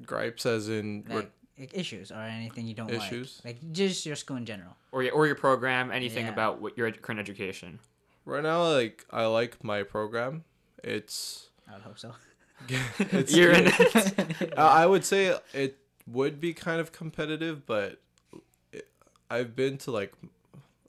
Gripes 0.05 0.47
as 0.47 0.69
in 0.69 1.05
Like, 1.07 1.17
like 1.17 1.33
issues 1.57 2.11
or 2.11 2.17
anything 2.21 2.67
you 2.67 2.75
don't 2.75 2.91
Issues? 2.91 3.41
like? 3.45 3.57
Like 3.63 3.73
just 3.73 4.05
your 4.07 4.17
school 4.17 4.37
in 4.37 4.47
general. 4.47 4.77
Or, 4.91 5.03
your- 5.03 5.13
or 5.15 5.27
your 5.27 5.37
program, 5.37 5.91
anything 5.91 6.27
Yeah. 6.27 6.33
about 6.33 6.61
what 6.61 6.77
your 6.77 6.91
current 6.93 7.21
education. 7.21 7.79
right 8.25 8.43
now 8.43 8.63
like 8.73 9.05
I 9.11 9.27
like 9.27 9.63
my 9.65 9.83
program. 9.83 10.45
It's 10.83 11.51
I 11.69 11.75
would 11.75 11.83
hope 11.83 11.99
so. 11.99 12.13
it's 12.99 13.35
You're 13.37 13.53
in 13.53 13.67
Uh, 13.69 14.53
I 14.57 14.87
would 14.87 15.05
say 15.05 15.37
it 15.53 15.79
would 16.07 16.41
be 16.41 16.53
kind 16.55 16.81
of 16.81 16.93
competitive, 16.93 17.67
but 17.67 18.01
it, 18.73 18.89
I've 19.31 19.55
been 19.55 19.79
to 19.79 19.91
like, 19.91 20.13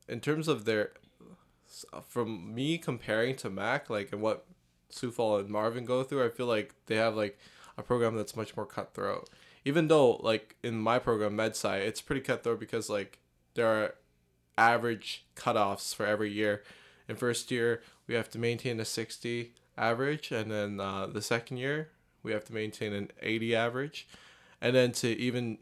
in 0.08 0.20
terms 0.20 0.48
of 0.48 0.65
their, 0.65 0.91
from 2.08 2.53
me 2.53 2.77
comparing 2.77 3.36
to 3.38 3.50
Mac, 3.50 3.89
like 3.89 4.12
and 4.12 4.22
what 4.22 4.46
Sufal 4.91 5.39
and 5.39 5.50
Marvin 5.50 5.86
go 5.86 6.03
through, 6.03 6.25
I 6.25 6.29
feel 6.29 6.46
like 6.48 6.74
they 6.88 6.96
have 6.96 7.15
like 7.15 7.38
a 7.77 7.84
program 7.84 8.15
that's 8.15 8.36
much 8.36 8.55
more 8.55 8.65
cutthroat. 8.65 9.29
Even 9.65 9.88
though 9.88 10.15
like 10.17 10.55
in 10.63 10.79
my 10.79 11.00
program 11.00 11.38
MedSci, 11.38 11.79
it's 11.79 12.01
pretty 12.01 12.22
cutthroat 12.22 12.60
because 12.60 12.89
like 12.89 13.20
there 13.55 13.67
are 13.67 13.96
average 14.58 15.25
cutoffs 15.36 15.96
for 15.96 16.05
every 16.05 16.32
year. 16.32 16.63
In 17.08 17.15
first 17.15 17.51
year, 17.51 17.82
we 18.08 18.15
have 18.15 18.29
to 18.32 18.39
maintain 18.39 18.79
a 18.79 18.86
60 18.86 19.53
average, 19.77 20.32
and 20.32 20.51
then 20.51 20.79
uh, 20.79 21.08
the 21.08 21.22
second 21.22 21.58
year, 21.58 21.89
we 22.24 22.32
have 22.32 22.46
to 22.46 22.53
maintain 22.53 22.93
an 22.93 23.12
80 23.22 23.55
average. 23.55 24.08
And 24.62 24.74
then 24.75 24.93
to 24.93 25.10
even 25.10 25.58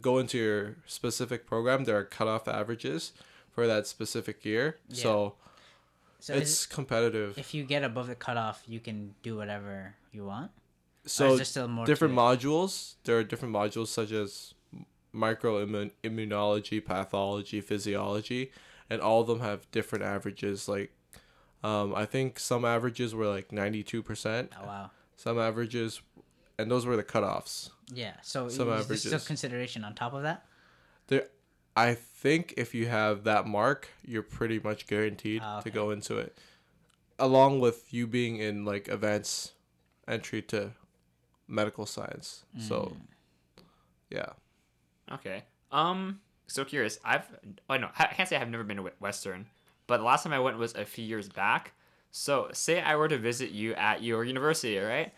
go 0.00 0.18
into 0.18 0.38
your 0.38 0.76
specific 0.86 1.46
program, 1.46 1.84
there 1.84 1.96
are 1.98 2.04
cutoff 2.04 2.46
averages 2.46 3.12
for 3.50 3.66
that 3.66 3.88
specific 3.88 4.44
year. 4.44 4.78
Yeah. 4.88 5.02
So 5.02 5.34
So 6.20 6.34
is 6.34 6.42
it's 6.42 6.66
competitive. 6.66 7.36
if 7.38 7.54
you 7.54 7.64
get 7.64 7.82
above 7.82 8.06
the 8.06 8.14
cutoff, 8.14 8.62
you 8.66 8.78
can 8.78 9.14
do 9.22 9.36
whatever 9.36 9.96
you 10.12 10.24
want. 10.24 10.52
So 11.06 11.32
is 11.32 11.36
there 11.38 11.44
still 11.44 11.68
more 11.68 11.86
to 11.86 11.90
different 11.90 12.14
modules. 12.14 12.94
There 13.04 13.18
are 13.18 13.24
different 13.24 13.54
modules 13.54 13.88
such 13.88 14.12
as 14.12 14.54
microimmunology, 15.14 16.84
pathology, 16.84 17.60
physiology, 17.60 18.52
and 18.88 19.00
all 19.00 19.20
of 19.22 19.26
them 19.26 19.40
have 19.40 19.70
different 19.70 20.04
averages. 20.04 20.68
Like, 20.68 20.92
um, 21.62 21.94
I 21.94 22.04
think 22.04 22.38
some 22.38 22.64
averages 22.64 23.14
were 23.14 23.26
like 23.26 23.52
ninety 23.52 23.82
two 23.82 24.02
percent. 24.02 24.52
Oh 24.60 24.66
wow. 24.66 24.90
Some 25.16 25.38
averages, 25.38 26.00
and 26.58 26.70
those 26.70 26.86
were 26.86 26.96
the 26.96 27.04
cutoffs. 27.04 27.70
Yeah. 27.92 28.14
So 28.22 28.48
Some 28.48 28.70
is 28.72 28.86
there 28.86 28.96
still 28.96 29.20
consideration 29.20 29.84
on 29.84 29.94
top 29.94 30.14
of 30.14 30.22
that? 30.22 30.46
There, 31.08 31.26
I 31.76 31.94
think 31.94 32.54
if 32.56 32.74
you 32.74 32.86
have 32.86 33.24
that 33.24 33.46
mark, 33.46 33.88
you're 34.04 34.22
pretty 34.22 34.58
much 34.58 34.86
guaranteed 34.86 35.42
Ah, 35.44 35.60
to 35.60 35.70
go 35.70 35.90
into 35.90 36.18
it. 36.18 36.38
Along 37.18 37.60
with 37.60 37.92
you 37.92 38.06
being 38.06 38.36
in 38.36 38.64
like 38.64 38.88
advanced 38.88 39.52
entry 40.08 40.40
to 40.42 40.72
medical 41.50 41.84
science. 41.86 42.44
So, 42.58 42.92
Mm. 42.94 43.64
yeah. 44.10 44.26
Okay. 45.12 45.44
Um. 45.72 46.20
So 46.46 46.64
curious. 46.64 46.98
I've. 47.04 47.24
Oh 47.68 47.76
no. 47.76 47.88
I 47.98 48.06
can't 48.06 48.28
say 48.28 48.36
I've 48.36 48.48
never 48.48 48.64
been 48.64 48.76
to 48.78 48.90
Western, 49.00 49.46
but 49.86 49.98
the 49.98 50.04
last 50.04 50.22
time 50.24 50.32
I 50.32 50.38
went 50.38 50.58
was 50.58 50.74
a 50.74 50.84
few 50.84 51.04
years 51.04 51.28
back. 51.28 51.72
So 52.12 52.48
say 52.52 52.80
I 52.80 52.96
were 52.96 53.08
to 53.08 53.18
visit 53.18 53.50
you 53.50 53.74
at 53.74 54.02
your 54.02 54.24
university, 54.24 54.78
right? 54.78 55.12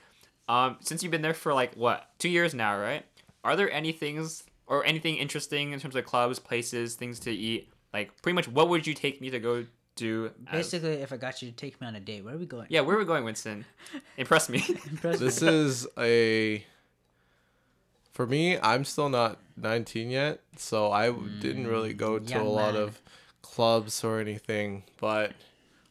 Um. 0.48 0.76
Since 0.80 1.02
you've 1.02 1.12
been 1.12 1.22
there 1.22 1.34
for 1.34 1.54
like 1.54 1.74
what 1.74 2.10
two 2.18 2.28
years 2.28 2.54
now, 2.54 2.78
right? 2.78 3.04
Are 3.44 3.56
there 3.56 3.70
any 3.70 3.92
things 3.92 4.44
or 4.66 4.84
anything 4.84 5.16
interesting 5.16 5.72
in 5.72 5.80
terms 5.80 5.96
of 5.96 6.04
clubs, 6.04 6.38
places, 6.38 6.94
things 6.94 7.18
to 7.20 7.30
eat? 7.32 7.68
Like 7.92 8.20
pretty 8.22 8.34
much, 8.34 8.48
what 8.48 8.68
would 8.70 8.86
you 8.86 8.94
take 8.94 9.20
me 9.20 9.30
to 9.30 9.38
go 9.38 9.66
do? 9.96 10.30
as- 10.48 10.52
Basically, 10.52 10.92
if 10.94 11.12
I 11.12 11.16
got 11.16 11.42
you 11.42 11.50
to 11.50 11.56
take 11.56 11.80
me 11.80 11.86
on 11.86 11.94
a 11.96 12.00
date, 12.00 12.24
where 12.24 12.34
are 12.34 12.38
we 12.38 12.46
going? 12.46 12.66
yeah. 12.70 12.80
Where 12.80 12.96
are 12.96 12.98
we 12.98 13.04
going, 13.04 13.24
Winston? 13.24 13.64
Impress 14.16 14.48
me. 14.48 14.64
Impress 14.90 15.20
me. 15.20 15.26
this 15.26 15.42
is 15.42 15.86
a 15.98 16.64
for 18.12 18.26
me 18.26 18.58
i'm 18.58 18.84
still 18.84 19.08
not 19.08 19.38
19 19.56 20.10
yet 20.10 20.40
so 20.56 20.92
i 20.92 21.06
w 21.06 21.28
didn't 21.40 21.66
really 21.66 21.94
mm, 21.94 21.96
go 21.96 22.18
to 22.18 22.34
a 22.34 22.36
young 22.36 22.46
lot 22.46 22.74
man. 22.74 22.82
of 22.82 23.00
clubs 23.40 24.04
or 24.04 24.20
anything 24.20 24.82
but 25.00 25.32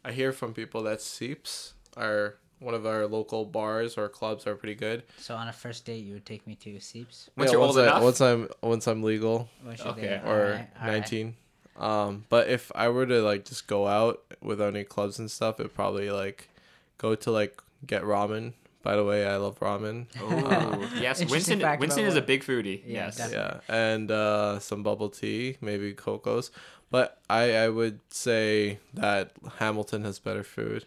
i 0.06 0.12
hear 0.12 0.32
from 0.32 0.54
people 0.54 0.84
that 0.84 1.00
Ceeps 1.00 1.74
are 1.98 2.36
one 2.60 2.76
of 2.76 2.86
our 2.86 3.08
local 3.08 3.44
bars 3.44 3.98
or 3.98 4.08
clubs 4.08 4.46
are 4.46 4.54
pretty 4.54 4.76
good 4.76 5.02
So 5.18 5.36
on 5.36 5.48
a 5.48 5.52
first 5.54 5.84
date, 5.84 6.06
you 6.06 6.14
would 6.14 6.28
take 6.28 6.46
me 6.46 6.54
to 6.58 6.76
Ceeps. 6.76 7.30
Once 7.36 7.52
you're 7.52 7.60
once 7.60 7.76
old 7.76 7.80
I- 7.80 7.90
enough? 7.90 8.04
once 8.04 8.22
i'm 8.22 8.48
once 8.62 8.88
i'm 8.88 9.02
legal 9.02 9.50
Once 9.66 9.80
you're 9.80 9.88
Okay. 9.94 10.02
there, 10.02 10.22
or 10.24 10.30
alright, 10.46 10.70
alright. 10.80 11.02
19 11.02 11.36
um 11.78 12.26
but 12.30 12.48
if 12.50 12.72
i 12.76 12.88
were 12.90 13.06
to 13.06 13.22
like 13.22 13.46
just 13.46 13.68
go 13.68 13.88
out 13.88 14.22
without 14.42 14.74
any 14.76 14.84
clubs 14.84 15.20
and 15.20 15.30
stuff 15.32 15.60
it'd 15.60 15.74
probably 15.74 16.10
like 16.12 16.50
go 16.98 17.16
to 17.16 17.32
like 17.32 17.62
get 17.88 18.04
ramen 18.04 18.54
by 18.84 18.96
the 18.96 19.04
way 19.04 19.26
i 19.26 19.36
love 19.38 19.60
ramen 19.60 20.06
Oh 20.20 20.90
yes, 21.00 21.24
Winston. 21.30 21.60
Winston 21.80 22.06
is 22.06 22.16
a 22.16 22.22
big 22.22 22.44
foodie. 22.44 22.82
Yeah, 22.86 23.06
yes. 23.06 23.18
definitely. 23.18 23.60
yeah 23.70 23.76
and 23.92 24.12
uh 24.12 24.60
some 24.60 24.84
bubble 24.84 25.10
tea 25.10 25.58
maybe 25.62 25.94
cocos 25.94 26.52
but 26.90 27.20
i 27.30 27.56
i 27.56 27.70
would 27.70 28.00
say 28.10 28.80
that 28.94 29.32
hamilton 29.60 30.04
has 30.04 30.20
better 30.20 30.44
food 30.44 30.86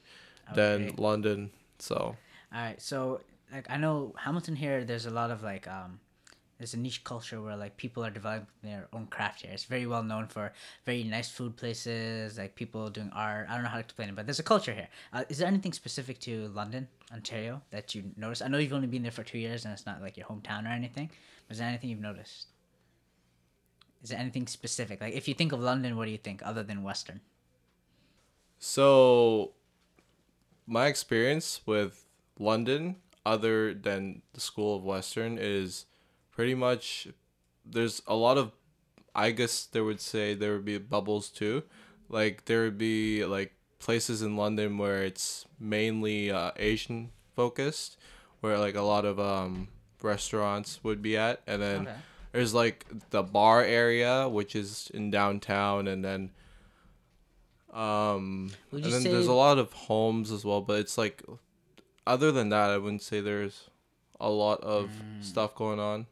than 0.55 0.95
london 0.99 1.51
so 1.79 1.97
All 2.53 2.61
right, 2.61 2.81
so 2.81 3.21
like 3.53 3.67
I 3.71 3.77
know 3.77 4.15
Hamilton 4.19 4.57
here. 4.57 4.85
There's 4.85 5.07
a 5.07 5.11
lot 5.11 5.31
of 5.31 5.43
like 5.43 5.67
um, 5.69 5.99
there's 6.59 6.75
a 6.75 6.79
niche 6.79 7.05
culture 7.05 7.41
where 7.43 7.57
like 7.57 7.77
people 7.77 8.05
are 8.05 8.11
developing 8.11 8.47
their 8.63 8.89
own 8.93 9.07
craft 9.07 9.43
here. 9.43 9.51
It's 9.53 9.65
very 9.65 9.87
well 9.87 10.03
known 10.03 10.27
for 10.29 10.53
very 10.85 11.05
nice 11.05 11.31
food 11.31 11.57
places, 11.57 12.39
like 12.39 12.55
people 12.55 12.89
doing 12.91 13.11
art. 13.15 13.47
I 13.49 13.55
don't 13.55 13.65
know 13.65 13.71
how 13.71 13.77
to 13.77 13.81
explain 13.81 14.09
it, 14.09 14.17
but 14.17 14.27
there's 14.27 14.39
a 14.39 14.45
culture 14.45 14.73
here. 14.73 14.89
Uh, 15.13 15.25
is 15.29 15.39
there 15.39 15.49
anything 15.49 15.73
specific 15.73 16.19
to 16.21 16.49
London, 16.49 16.89
Ontario, 17.13 17.63
that 17.71 17.95
you 17.95 18.05
noticed? 18.17 18.43
I 18.43 18.49
know 18.49 18.59
you've 18.59 18.73
only 18.73 18.87
been 18.87 19.03
there 19.03 19.13
for 19.13 19.25
two 19.25 19.39
years, 19.39 19.65
and 19.65 19.73
it's 19.73 19.87
not 19.87 20.01
like 20.01 20.17
your 20.17 20.27
hometown 20.27 20.65
or 20.65 20.73
anything. 20.73 21.11
But 21.47 21.55
is 21.55 21.59
there 21.59 21.69
anything 21.69 21.91
you've 21.91 22.01
noticed? 22.01 22.47
Is 24.03 24.11
there 24.11 24.19
anything 24.19 24.47
specific? 24.47 25.01
Like 25.01 25.15
if 25.15 25.27
you 25.29 25.35
think 25.35 25.53
of 25.53 25.61
London, 25.61 25.97
what 25.97 26.05
do 26.05 26.11
you 26.11 26.19
think 26.19 26.41
other 26.45 26.63
than 26.63 26.83
Western? 26.83 27.21
so 28.67 29.53
my 30.67 30.87
experience 30.87 31.61
with 31.67 32.07
london 32.39 32.97
other 33.27 33.75
than 33.75 34.23
the 34.33 34.41
school 34.41 34.77
of 34.77 34.83
western 34.83 35.37
is 35.39 35.85
pretty 36.35 36.55
much 36.55 37.09
there's 37.65 38.03
a 38.07 38.15
lot 38.15 38.37
of 38.39 38.53
i 39.15 39.31
guess 39.31 39.67
there 39.67 39.85
would 39.85 40.01
say 40.01 40.35
there 40.35 40.53
would 40.55 40.65
be 40.65 40.77
bubbles 40.79 41.29
too 41.31 41.63
like 42.09 42.45
there 42.47 42.63
would 42.63 42.77
be 42.79 43.25
like 43.25 43.53
places 43.79 44.21
in 44.23 44.37
london 44.37 44.77
where 44.79 45.03
it's 45.05 45.45
mainly 45.61 46.31
uh, 46.31 46.51
asian 46.57 47.11
focused 47.37 47.97
where 48.41 48.59
like 48.59 48.75
a 48.75 48.83
lot 48.83 49.05
of 49.05 49.19
um 49.21 49.69
restaurants 50.03 50.81
would 50.85 51.01
be 51.01 51.17
at 51.17 51.41
and 51.47 51.63
then 51.63 51.83
Okay. 51.83 51.97
there's 52.33 52.53
like 52.53 52.85
the 53.11 53.23
bar 53.23 53.63
area 53.63 54.29
which 54.29 54.55
is 54.57 54.91
in 54.93 55.11
downtown 55.11 55.87
and 55.89 56.05
then 56.05 56.31
um 57.73 58.51
and 58.73 58.85
then 58.93 59.03
there's 59.11 59.27
a 59.27 59.33
lot 59.33 59.59
of 59.59 59.73
homes 59.73 60.31
as 60.31 60.45
well 60.45 60.61
but 60.61 60.79
it's 60.79 60.97
like 60.99 61.23
other 62.07 62.31
than 62.31 62.49
that 62.51 62.71
i 62.71 62.79
wouldn't 62.79 63.03
say 63.03 63.21
there's 63.21 63.69
a 64.21 64.29
lot 64.31 64.61
of 64.63 64.91
Mm. 64.91 65.25
stuff 65.25 65.55
going 65.55 65.81
on 65.81 66.07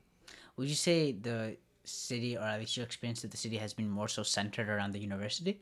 Would 0.56 0.68
you 0.68 0.75
say 0.75 1.12
the 1.12 1.56
city, 1.85 2.37
or 2.37 2.42
at 2.42 2.61
least 2.61 2.76
your 2.76 2.87
experience 2.87 3.25
of 3.25 3.30
the 3.30 3.37
city, 3.37 3.56
has 3.56 3.75
been 3.75 3.90
more 3.90 4.09
so 4.09 4.23
centered 4.23 4.68
around 4.68 4.92
the 4.92 4.99
university? 5.00 5.61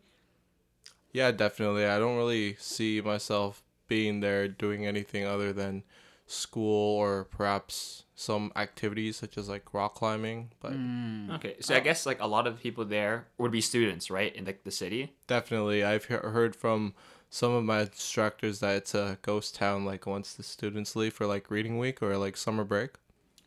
yeah 1.13 1.31
definitely 1.31 1.85
i 1.85 1.99
don't 1.99 2.17
really 2.17 2.55
see 2.59 3.01
myself 3.01 3.63
being 3.89 4.21
there 4.21 4.47
doing 4.47 4.87
anything 4.87 5.25
other 5.25 5.53
than 5.53 5.83
school 6.27 6.97
or 6.97 7.25
perhaps 7.25 8.05
some 8.15 8.53
activities 8.55 9.17
such 9.17 9.37
as 9.37 9.49
like 9.49 9.75
rock 9.75 9.95
climbing. 9.97 10.53
But 10.61 10.75
Mm. 10.75 11.35
Okay, 11.35 11.57
so 11.59 11.75
I 11.75 11.81
guess 11.81 12.07
like 12.07 12.21
a 12.21 12.27
lot 12.29 12.47
of 12.47 12.61
people 12.61 12.85
there 12.85 13.27
would 13.37 13.51
be 13.51 13.61
students, 13.61 14.13
right, 14.13 14.33
in 14.37 14.45
like 14.45 14.63
the 14.63 14.71
city. 14.71 15.17
definitely, 15.27 15.83
I've 15.83 16.05
he- 16.05 16.15
heard 16.15 16.55
from 16.55 16.95
some 17.31 17.51
of 17.53 17.65
my 17.65 17.81
instructors 17.83 18.61
that 18.61 18.77
it's 18.77 18.95
a 18.95 19.19
ghost 19.23 19.57
town. 19.57 19.85
Like 19.85 20.07
once 20.07 20.35
the 20.35 20.45
students 20.45 20.95
leave 20.95 21.15
for 21.15 21.27
like 21.27 21.51
reading 21.51 21.79
week 21.79 22.01
or 22.01 22.17
like 22.17 22.37
summer 22.37 22.63
break. 22.63 22.91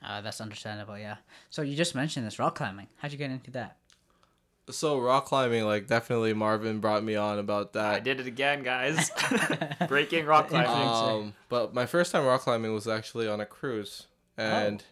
Uh, 0.03 0.21
that's 0.21 0.41
understandable, 0.41 0.97
yeah. 0.97 1.17
So 1.49 1.61
you 1.61 1.75
just 1.75 1.95
mentioned 1.95 2.25
this 2.25 2.39
rock 2.39 2.55
climbing. 2.55 2.87
How'd 2.97 3.11
you 3.11 3.17
get 3.17 3.31
into 3.31 3.51
that? 3.51 3.77
So 4.69 4.99
rock 4.99 5.25
climbing, 5.25 5.65
like 5.65 5.87
definitely 5.87 6.33
Marvin 6.33 6.79
brought 6.79 7.03
me 7.03 7.15
on 7.15 7.37
about 7.37 7.73
that. 7.73 7.95
I 7.95 7.99
did 7.99 8.19
it 8.19 8.27
again, 8.27 8.63
guys. 8.63 9.11
Breaking 9.87 10.25
rock 10.25 10.49
climbing. 10.49 10.71
Um, 10.71 11.33
but 11.49 11.73
my 11.73 11.85
first 11.85 12.11
time 12.11 12.25
rock 12.25 12.41
climbing 12.41 12.73
was 12.73 12.87
actually 12.87 13.27
on 13.27 13.41
a 13.41 13.45
cruise, 13.45 14.07
and 14.37 14.83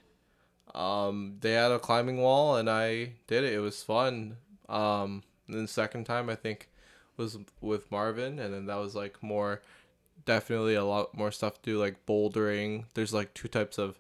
um, 0.76 1.38
they 1.40 1.54
had 1.54 1.72
a 1.72 1.80
climbing 1.80 2.18
wall, 2.18 2.58
and 2.58 2.70
I 2.70 3.14
did 3.28 3.44
it. 3.44 3.54
It 3.54 3.60
was 3.60 3.82
fun. 3.82 4.38
Um, 4.68 5.24
and 5.48 5.56
then 5.56 5.62
the 5.64 5.68
second 5.68 6.06
time 6.06 6.30
I 6.30 6.36
think 6.36 6.70
was 7.16 7.38
with 7.62 7.92
Marvin, 7.92 8.40
and 8.40 8.54
then 8.54 8.66
that 8.66 8.78
was 8.78 8.94
like 8.94 9.22
more, 9.24 9.62
definitely 10.26 10.76
a 10.76 10.84
lot 10.84 11.16
more 11.16 11.32
stuff 11.32 11.62
to 11.62 11.72
do, 11.72 11.80
like 11.80 12.06
bouldering. 12.06 12.86
There's 12.94 13.14
like 13.14 13.34
two 13.34 13.48
types 13.48 13.78
of 13.78 14.00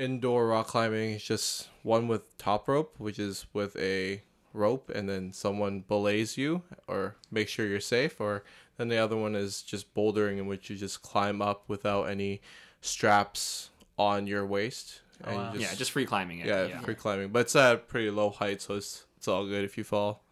indoor 0.00 0.46
rock 0.48 0.68
climbing. 0.68 1.10
is 1.12 1.24
just 1.24 1.68
one 1.82 2.08
with 2.08 2.36
top 2.38 2.68
rope, 2.68 2.94
which 2.98 3.18
is 3.18 3.46
with 3.52 3.76
a 3.76 4.22
rope, 4.52 4.90
and 4.94 5.08
then 5.08 5.32
someone 5.32 5.80
belays 5.86 6.36
you 6.36 6.62
or 6.88 7.16
make 7.30 7.48
sure 7.48 7.66
you're 7.66 7.80
safe, 7.80 8.20
or 8.20 8.42
then 8.76 8.88
the 8.88 8.96
other 8.96 9.16
one 9.16 9.34
is 9.34 9.62
just 9.62 9.94
bouldering, 9.94 10.38
in 10.38 10.46
which 10.46 10.70
you 10.70 10.76
just 10.76 11.02
climb 11.02 11.40
up 11.42 11.64
without 11.68 12.04
any 12.04 12.40
straps 12.80 13.70
on 13.98 14.26
your 14.26 14.46
waist. 14.46 15.00
Oh, 15.24 15.34
wow. 15.36 15.52
yeah, 15.54 15.74
just 15.74 15.90
free 15.90 16.06
climbing 16.06 16.38
it. 16.40 16.46
yeah, 16.46 16.66
Yeah. 16.66 16.80
free 16.80 16.94
climbing, 16.94 17.28
but 17.28 17.40
it's 17.40 17.54
at 17.56 17.74
a 17.74 17.78
pretty 17.78 18.10
low 18.10 18.30
height, 18.30 18.62
so 18.62 18.76
it's 18.76 19.04
it's 19.18 19.28
all 19.28 19.46
good 19.46 19.64
if 19.64 19.76
you 19.76 19.84
fall. 19.84 20.24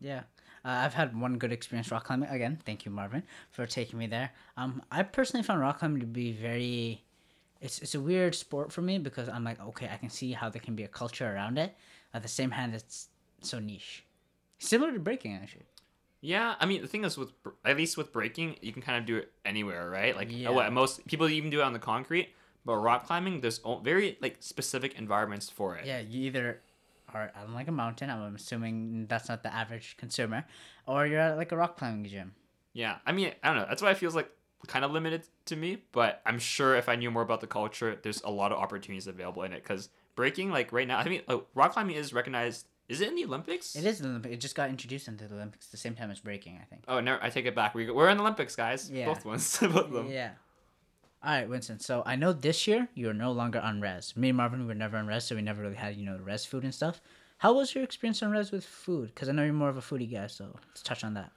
Yeah. 0.00 0.20
Uh, 0.64 0.68
I've 0.70 0.94
had 0.94 1.18
one 1.20 1.36
good 1.38 1.52
experience 1.52 1.90
rock 1.90 2.04
climbing. 2.04 2.28
Again, 2.30 2.58
thank 2.64 2.84
you, 2.86 2.90
Marvin, 2.92 3.24
for 3.50 3.66
taking 3.66 3.98
me 3.98 4.06
there. 4.06 4.30
Um, 4.56 4.80
I 4.90 5.02
personally 5.02 5.42
found 5.42 5.60
rock 5.60 5.80
climbing 5.80 6.00
to 6.00 6.06
be 6.06 6.32
very. 6.32 7.02
It's, 7.62 7.78
it's 7.78 7.94
a 7.94 8.00
weird 8.00 8.34
sport 8.34 8.72
for 8.72 8.82
me 8.82 8.98
because 8.98 9.28
I'm 9.28 9.44
like, 9.44 9.60
okay, 9.60 9.88
I 9.92 9.96
can 9.96 10.10
see 10.10 10.32
how 10.32 10.50
there 10.50 10.60
can 10.60 10.74
be 10.74 10.82
a 10.82 10.88
culture 10.88 11.32
around 11.32 11.58
it. 11.58 11.74
At 12.12 12.22
the 12.22 12.28
same 12.28 12.50
hand, 12.50 12.74
it's 12.74 13.08
so 13.40 13.58
niche. 13.60 14.04
Similar 14.58 14.92
to 14.92 14.98
breaking, 14.98 15.34
actually. 15.34 15.66
Yeah, 16.20 16.54
I 16.60 16.66
mean 16.66 16.82
the 16.82 16.88
thing 16.88 17.04
is 17.04 17.18
with 17.18 17.32
at 17.64 17.76
least 17.76 17.96
with 17.96 18.12
breaking, 18.12 18.56
you 18.62 18.72
can 18.72 18.80
kind 18.80 18.96
of 18.96 19.06
do 19.06 19.16
it 19.16 19.32
anywhere, 19.44 19.90
right? 19.90 20.14
Like 20.14 20.28
Yeah. 20.30 20.50
what 20.50 20.72
most 20.72 21.04
people 21.06 21.28
even 21.28 21.50
do 21.50 21.60
it 21.60 21.64
on 21.64 21.72
the 21.72 21.80
concrete, 21.80 22.28
but 22.64 22.76
rock 22.76 23.06
climbing 23.06 23.40
there's 23.40 23.60
very 23.82 24.18
like 24.22 24.36
specific 24.38 24.94
environments 24.94 25.50
for 25.50 25.74
it. 25.76 25.84
Yeah, 25.84 25.98
you 25.98 26.20
either 26.26 26.60
are 27.12 27.32
on 27.34 27.54
like 27.54 27.66
a 27.66 27.72
mountain. 27.72 28.08
I'm 28.08 28.36
assuming 28.36 29.06
that's 29.08 29.28
not 29.28 29.42
the 29.42 29.52
average 29.52 29.96
consumer, 29.96 30.44
or 30.86 31.06
you're 31.06 31.18
at 31.18 31.36
like 31.36 31.50
a 31.50 31.56
rock 31.56 31.76
climbing 31.76 32.04
gym. 32.04 32.34
Yeah, 32.72 32.98
I 33.04 33.10
mean 33.10 33.32
I 33.42 33.48
don't 33.48 33.56
know. 33.56 33.66
That's 33.68 33.82
why 33.82 33.90
it 33.90 33.98
feels 33.98 34.14
like 34.14 34.30
kind 34.66 34.84
of 34.84 34.92
limited 34.92 35.24
to 35.46 35.56
me, 35.56 35.78
but 35.92 36.22
I'm 36.24 36.38
sure 36.38 36.76
if 36.76 36.88
I 36.88 36.96
knew 36.96 37.10
more 37.10 37.22
about 37.22 37.40
the 37.40 37.46
culture, 37.46 37.98
there's 38.02 38.22
a 38.22 38.30
lot 38.30 38.52
of 38.52 38.58
opportunities 38.58 39.06
available 39.06 39.42
in 39.42 39.52
it. 39.52 39.62
Because 39.62 39.88
breaking, 40.14 40.50
like 40.50 40.72
right 40.72 40.86
now, 40.86 40.98
I 40.98 41.08
mean, 41.08 41.22
oh, 41.28 41.44
rock 41.54 41.72
climbing 41.72 41.96
is 41.96 42.12
recognized. 42.12 42.66
Is 42.88 43.00
it 43.00 43.08
in 43.08 43.16
the 43.16 43.24
Olympics? 43.24 43.74
It 43.74 43.84
is 43.84 43.98
the 43.98 44.08
Olympic. 44.08 44.32
It 44.32 44.40
just 44.40 44.54
got 44.54 44.68
introduced 44.68 45.08
into 45.08 45.26
the 45.26 45.34
Olympics 45.34 45.68
the 45.68 45.76
same 45.76 45.94
time 45.94 46.10
as 46.10 46.20
breaking, 46.20 46.58
I 46.60 46.64
think. 46.64 46.84
Oh 46.88 47.00
no, 47.00 47.18
I 47.20 47.30
take 47.30 47.46
it 47.46 47.54
back. 47.54 47.74
We 47.74 47.90
we're 47.90 48.08
in 48.08 48.16
the 48.16 48.22
Olympics, 48.22 48.54
guys. 48.54 48.90
Yeah. 48.90 49.06
Both 49.06 49.24
ones, 49.24 49.58
both 49.60 49.76
of 49.76 49.92
them. 49.92 50.08
Yeah. 50.10 50.30
All 51.24 51.30
right, 51.30 51.48
Winston. 51.48 51.78
So 51.78 52.02
I 52.04 52.16
know 52.16 52.32
this 52.32 52.66
year 52.66 52.88
you're 52.94 53.14
no 53.14 53.30
longer 53.30 53.60
on 53.60 53.80
res. 53.80 54.16
Me 54.16 54.30
and 54.30 54.36
Marvin 54.36 54.66
were 54.66 54.74
never 54.74 54.96
on 54.96 55.06
res, 55.06 55.24
so 55.24 55.36
we 55.36 55.42
never 55.42 55.62
really 55.62 55.76
had 55.76 55.96
you 55.96 56.04
know 56.04 56.18
res 56.18 56.44
food 56.44 56.64
and 56.64 56.74
stuff. 56.74 57.00
How 57.38 57.52
was 57.52 57.74
your 57.74 57.82
experience 57.84 58.22
on 58.22 58.30
res 58.30 58.50
with 58.52 58.64
food? 58.64 59.12
Because 59.14 59.28
I 59.28 59.32
know 59.32 59.44
you're 59.44 59.52
more 59.52 59.68
of 59.68 59.76
a 59.76 59.80
foodie 59.80 60.10
guy, 60.10 60.26
so 60.26 60.54
let's 60.68 60.82
touch 60.82 61.04
on 61.04 61.14
that. 61.14 61.32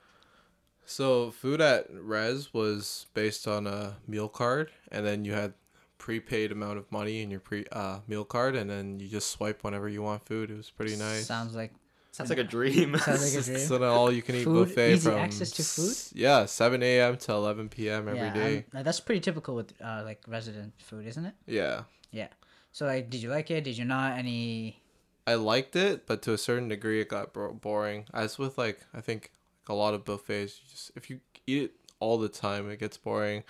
So 0.85 1.31
food 1.31 1.61
at 1.61 1.87
Res 1.89 2.53
was 2.53 3.07
based 3.13 3.47
on 3.47 3.67
a 3.67 3.97
meal 4.07 4.29
card, 4.29 4.71
and 4.91 5.05
then 5.05 5.25
you 5.25 5.33
had 5.33 5.53
prepaid 5.97 6.51
amount 6.51 6.77
of 6.77 6.91
money 6.91 7.21
in 7.21 7.31
your 7.31 7.39
pre 7.39 7.65
uh, 7.71 7.99
meal 8.07 8.25
card, 8.25 8.55
and 8.55 8.69
then 8.69 8.99
you 8.99 9.07
just 9.07 9.31
swipe 9.31 9.63
whenever 9.63 9.89
you 9.89 10.01
want 10.01 10.25
food. 10.25 10.51
It 10.51 10.57
was 10.57 10.69
pretty 10.69 10.95
nice. 10.95 11.25
Sounds 11.25 11.55
like 11.55 11.73
Sounds 12.15 12.29
like 12.29 12.39
a 12.39 12.45
dream. 12.45 12.97
Sounds 12.97 13.35
like 13.35 13.43
a 13.43 13.45
dream. 13.51 13.67
So 13.67 13.77
then 13.77 13.89
all 13.89 14.09
you 14.09 14.21
can 14.21 14.35
eat 14.35 14.45
Food, 14.45 14.69
buffet 14.69 14.93
easy 14.93 15.09
from 15.09 15.19
access 15.19 15.51
to 15.51 15.63
food? 15.63 16.17
Yeah, 16.17 16.45
seven 16.45 16.81
a.m. 16.81 17.17
to 17.17 17.33
eleven 17.33 17.67
p.m. 17.67 18.07
every 18.07 18.19
yeah, 18.21 18.33
day. 18.33 18.65
I'm- 18.73 18.83
that's 18.83 19.01
pretty 19.01 19.19
typical 19.19 19.53
with 19.55 19.73
uh, 19.83 20.03
like 20.05 20.21
resident 20.25 20.71
food, 20.77 21.05
isn't 21.07 21.25
it? 21.25 21.33
Yeah, 21.45 21.81
Yeah. 22.11 22.27
So 22.71 22.85
like, 22.85 23.09
did 23.09 23.21
you 23.21 23.29
like 23.29 23.51
it? 23.51 23.65
Did 23.65 23.77
you 23.77 23.83
not? 23.83 24.17
Any? 24.17 24.79
I 25.27 25.33
liked 25.33 25.75
it, 25.75 26.05
but 26.07 26.21
to 26.21 26.31
a 26.33 26.37
certain 26.37 26.69
degree, 26.69 27.01
it 27.01 27.09
got 27.09 27.33
bo- 27.33 27.51
boring. 27.53 28.05
As 28.13 28.37
with 28.37 28.57
like 28.57 28.79
I 28.93 29.01
think 29.01 29.23
like 29.23 29.31
a 29.67 29.73
lot 29.73 29.93
of 29.93 30.05
buffets, 30.05 30.59
you 30.61 30.69
just 30.69 30.91
if 30.95 31.09
you 31.09 31.19
eat 31.47 31.63
it 31.63 31.71
all 31.99 32.17
the 32.17 32.29
time, 32.29 32.69
it 32.69 32.79
gets 32.79 32.97
boring. 32.97 33.43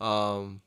Um, 0.00 0.62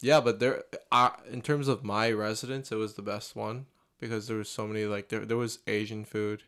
yeah, 0.00 0.20
but 0.20 0.40
there, 0.40 0.64
uh, 0.92 1.10
in 1.30 1.42
terms 1.42 1.68
of 1.68 1.84
my 1.84 2.10
residence, 2.10 2.70
it 2.70 2.76
was 2.76 2.94
the 2.94 3.02
best 3.02 3.34
one 3.34 3.66
because 3.98 4.28
there 4.28 4.36
was 4.36 4.48
so 4.48 4.66
many 4.66 4.84
like 4.84 5.08
there 5.08 5.24
there 5.24 5.36
was 5.36 5.60
Asian 5.66 6.04
food, 6.04 6.42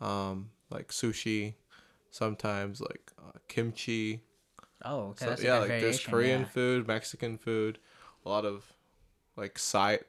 um, 0.00 0.50
like 0.70 0.88
sushi, 0.88 1.54
sometimes 2.10 2.80
like 2.80 3.10
uh, 3.18 3.38
kimchi. 3.48 4.22
Oh, 4.84 5.14
okay. 5.20 5.36
So, 5.36 5.42
yeah, 5.42 5.58
like 5.58 5.68
there's 5.80 6.04
Korean 6.04 6.42
yeah. 6.42 6.46
food, 6.46 6.86
Mexican 6.86 7.38
food, 7.38 7.78
a 8.24 8.28
lot 8.28 8.44
of 8.44 8.72
like 9.36 9.58
side. 9.58 10.04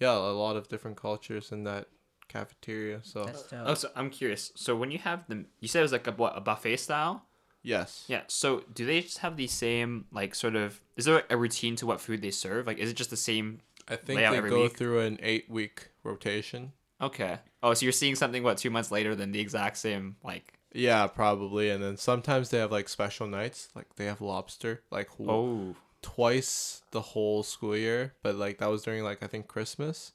Yeah, 0.00 0.16
a 0.16 0.32
lot 0.32 0.56
of 0.56 0.68
different 0.68 0.96
cultures 0.96 1.52
in 1.52 1.64
that 1.64 1.88
cafeteria. 2.28 3.00
So 3.02 3.24
That's 3.24 3.44
oh, 3.52 3.56
dope. 3.56 3.66
Oh, 3.68 3.74
so 3.74 3.88
I'm 3.96 4.10
curious. 4.10 4.52
So 4.54 4.74
when 4.76 4.90
you 4.90 4.98
have 4.98 5.26
them, 5.28 5.46
you 5.60 5.68
said 5.68 5.80
it 5.80 5.82
was 5.82 5.92
like 5.92 6.06
a 6.06 6.12
what 6.12 6.36
a 6.36 6.40
buffet 6.40 6.76
style. 6.78 7.24
yes, 7.62 8.04
Yeah. 8.08 8.22
So 8.28 8.62
do 8.74 8.84
they 8.86 9.00
just 9.02 9.18
have 9.18 9.36
the 9.36 9.46
same 9.46 10.06
like 10.12 10.34
sort 10.34 10.56
of? 10.56 10.80
Is 10.96 11.04
there 11.04 11.24
a 11.30 11.36
routine 11.36 11.76
to 11.76 11.86
what 11.86 12.00
food 12.00 12.22
they 12.22 12.30
serve? 12.30 12.66
Like, 12.66 12.78
is 12.78 12.90
it 12.90 12.94
just 12.96 13.10
the 13.10 13.16
same? 13.16 13.60
I 13.88 13.96
think 13.96 14.16
layout 14.18 14.32
they 14.32 14.38
every 14.38 14.50
go 14.50 14.62
week? 14.62 14.76
through 14.76 15.00
an 15.00 15.18
eight 15.22 15.48
week 15.48 15.88
rotation. 16.02 16.72
Okay. 17.00 17.38
Oh, 17.62 17.74
so 17.74 17.84
you're 17.84 17.92
seeing 17.92 18.14
something 18.16 18.42
what 18.42 18.58
two 18.58 18.70
months 18.70 18.90
later 18.90 19.14
than 19.14 19.32
the 19.32 19.40
exact 19.40 19.76
same 19.76 20.16
like? 20.24 20.54
Yeah, 20.72 21.06
probably. 21.06 21.70
And 21.70 21.82
then 21.82 21.96
sometimes 21.96 22.50
they 22.50 22.58
have 22.58 22.72
like 22.72 22.88
special 22.88 23.26
nights, 23.26 23.68
like 23.74 23.94
they 23.96 24.06
have 24.06 24.20
lobster, 24.20 24.82
like 24.90 25.08
w- 25.18 25.30
Oh. 25.30 25.76
twice 26.02 26.82
the 26.90 27.00
whole 27.00 27.42
school 27.42 27.76
year. 27.76 28.14
But 28.22 28.36
like 28.36 28.58
that 28.58 28.70
was 28.70 28.82
during 28.82 29.04
like 29.04 29.22
I 29.22 29.26
think 29.26 29.46
Christmas 29.48 30.12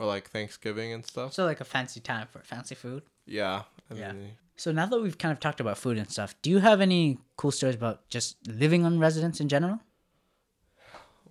or 0.00 0.06
like 0.06 0.30
Thanksgiving 0.30 0.94
and 0.94 1.04
stuff. 1.04 1.34
So 1.34 1.44
like 1.44 1.60
a 1.60 1.64
fancy 1.64 2.00
time 2.00 2.26
for 2.32 2.38
fancy 2.38 2.74
food. 2.74 3.02
Yeah. 3.26 3.64
And 3.90 3.98
Yeah. 3.98 4.12
So 4.56 4.72
now 4.72 4.86
that 4.86 5.00
we've 5.00 5.18
kind 5.18 5.30
of 5.30 5.40
talked 5.40 5.60
about 5.60 5.76
food 5.76 5.98
and 5.98 6.10
stuff, 6.10 6.34
do 6.40 6.48
you 6.48 6.58
have 6.58 6.80
any 6.80 7.18
cool 7.36 7.50
stories 7.50 7.74
about 7.76 8.08
just 8.08 8.36
living 8.48 8.86
on 8.86 8.98
residence 8.98 9.40
in 9.40 9.48
general? 9.48 9.80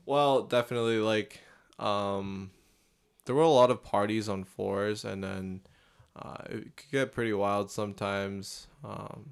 Well, 0.05 0.43
definitely 0.43 0.99
like 0.99 1.41
um 1.79 2.51
there 3.25 3.35
were 3.35 3.41
a 3.41 3.49
lot 3.49 3.71
of 3.71 3.83
parties 3.83 4.29
on 4.29 4.43
floors 4.43 5.03
and 5.03 5.23
then 5.23 5.61
uh, 6.15 6.43
it 6.49 6.75
could 6.75 6.91
get 6.91 7.11
pretty 7.11 7.33
wild 7.33 7.71
sometimes. 7.71 8.67
Um, 8.83 9.31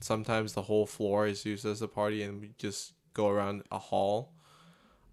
sometimes 0.00 0.54
the 0.54 0.62
whole 0.62 0.86
floor 0.86 1.26
is 1.26 1.44
used 1.44 1.66
as 1.66 1.82
a 1.82 1.88
party 1.88 2.22
and 2.22 2.40
we 2.40 2.50
just 2.58 2.94
go 3.14 3.28
around 3.28 3.62
a 3.70 3.78
hall. 3.78 4.32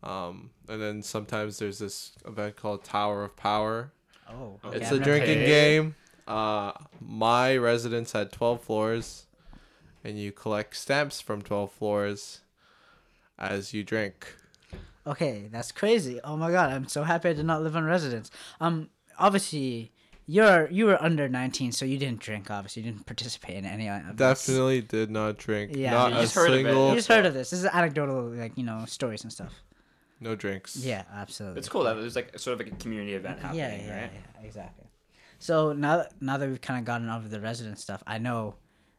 Um, 0.04 0.52
and 0.68 0.82
then 0.82 1.02
sometimes 1.04 1.60
there's 1.60 1.80
this 1.80 2.14
event 2.26 2.56
called 2.56 2.84
Tower 2.84 3.24
of 3.24 3.36
Power. 3.36 3.92
Oh, 4.30 4.60
it's 4.72 4.92
a 4.92 5.00
drinking 5.00 5.40
heard- 5.40 5.46
game. 5.48 5.96
Uh, 6.28 6.74
my 7.02 7.58
residence 7.58 8.12
had 8.12 8.32
12 8.32 8.62
floors 8.64 9.26
and 10.04 10.20
you 10.20 10.32
collect 10.32 10.76
stamps 10.76 11.20
from 11.20 11.42
12 11.42 11.72
floors 11.72 12.42
as 13.38 13.74
you 13.74 13.84
drink. 13.84 14.36
Okay, 15.08 15.48
that's 15.52 15.72
crazy. 15.72 16.20
Oh 16.24 16.38
my 16.38 16.52
god, 16.52 16.72
I'm 16.72 16.88
so 16.88 17.04
happy 17.04 17.30
I 17.30 17.34
did 17.34 17.46
not 17.46 17.64
live 17.64 17.76
on 17.76 17.84
residence. 17.84 18.30
Um, 18.62 18.90
obviously, 19.18 19.92
you're 20.28 20.70
you 20.70 20.86
were 20.86 21.02
under 21.02 21.28
19, 21.28 21.72
so 21.72 21.86
you 21.86 21.98
didn't 21.98 22.20
drink. 22.20 22.52
Obviously, 22.52 22.84
you 22.84 22.92
didn't 22.92 23.06
participate 23.08 23.56
in 23.56 23.66
any 23.66 23.88
of 23.90 24.04
this. 24.06 24.16
Definitely 24.18 24.82
did 24.82 25.10
not 25.10 25.38
drink. 25.38 25.72
Yeah, 25.76 25.92
not 25.92 26.12
you 26.12 26.18
a 26.18 26.22
just 26.22 26.36
heard 26.36 26.52
of 26.52 26.66
it. 26.66 26.90
You 26.90 26.96
just 26.96 27.08
heard 27.08 27.26
of 27.26 27.34
this. 27.34 27.50
This 27.50 27.62
is 27.62 27.66
anecdotal, 27.66 28.30
like 28.30 28.56
you 28.56 28.64
know, 28.64 28.84
stories 28.86 29.24
and 29.24 29.32
stuff. 29.32 29.52
No 30.20 30.36
drinks. 30.36 30.76
Yeah, 30.76 31.04
absolutely. 31.14 31.60
It's 31.60 31.70
cool 31.70 31.84
that 31.84 31.94
there's 31.96 32.16
like 32.16 32.38
sort 32.40 32.60
of 32.60 32.66
like 32.66 32.74
a 32.74 32.78
community 32.78 33.14
event 33.14 33.40
happening, 33.40 33.60
yeah, 33.60 33.76
yeah, 33.86 34.02
right? 34.02 34.12
yeah, 34.14 34.46
exactly. 34.46 34.86
So 35.40 35.72
now, 35.74 35.98
that- 35.98 36.22
now 36.22 36.38
that 36.38 36.50
we've 36.50 36.60
kind 36.62 36.80
of 36.80 36.86
gotten 36.86 37.10
over 37.10 37.28
the 37.28 37.40
resident 37.40 37.80
stuff, 37.80 38.04
I 38.06 38.18
know, 38.18 38.56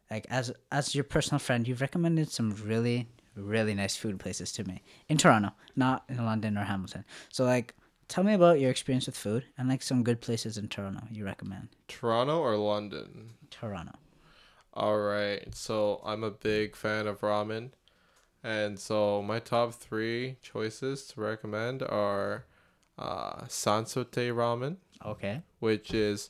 like 0.09 0.25
as 0.29 0.51
as 0.71 0.95
your 0.95 1.03
personal 1.03 1.39
friend, 1.39 1.67
you've 1.67 1.81
recommended 1.81 2.29
some 2.31 2.51
really 2.65 3.07
really 3.35 3.73
nice 3.73 3.95
food 3.95 4.19
places 4.19 4.51
to 4.51 4.63
me 4.65 4.81
in 5.07 5.17
Toronto, 5.17 5.51
not 5.75 6.03
in 6.09 6.25
London 6.25 6.57
or 6.57 6.65
Hamilton. 6.65 7.05
So 7.29 7.45
like, 7.45 7.73
tell 8.09 8.25
me 8.25 8.33
about 8.33 8.59
your 8.59 8.69
experience 8.69 9.05
with 9.05 9.15
food 9.15 9.45
and 9.57 9.69
like 9.69 9.81
some 9.81 10.03
good 10.03 10.19
places 10.19 10.57
in 10.57 10.67
Toronto 10.67 11.03
you 11.11 11.23
recommend. 11.23 11.69
Toronto 11.87 12.39
or 12.39 12.57
London? 12.57 13.35
Toronto. 13.49 13.93
All 14.73 14.97
right. 14.99 15.47
So 15.55 16.01
I'm 16.03 16.23
a 16.25 16.31
big 16.31 16.75
fan 16.75 17.07
of 17.07 17.21
ramen, 17.21 17.71
And 18.43 18.79
so 18.79 19.21
my 19.21 19.39
top 19.39 19.73
three 19.73 20.37
choices 20.41 21.03
to 21.09 21.21
recommend 21.21 21.83
are 21.83 22.45
uh, 22.97 23.43
Sansotei 23.43 24.31
Ramen, 24.33 24.77
Okay. 25.05 25.41
which 25.59 25.93
is 25.93 26.29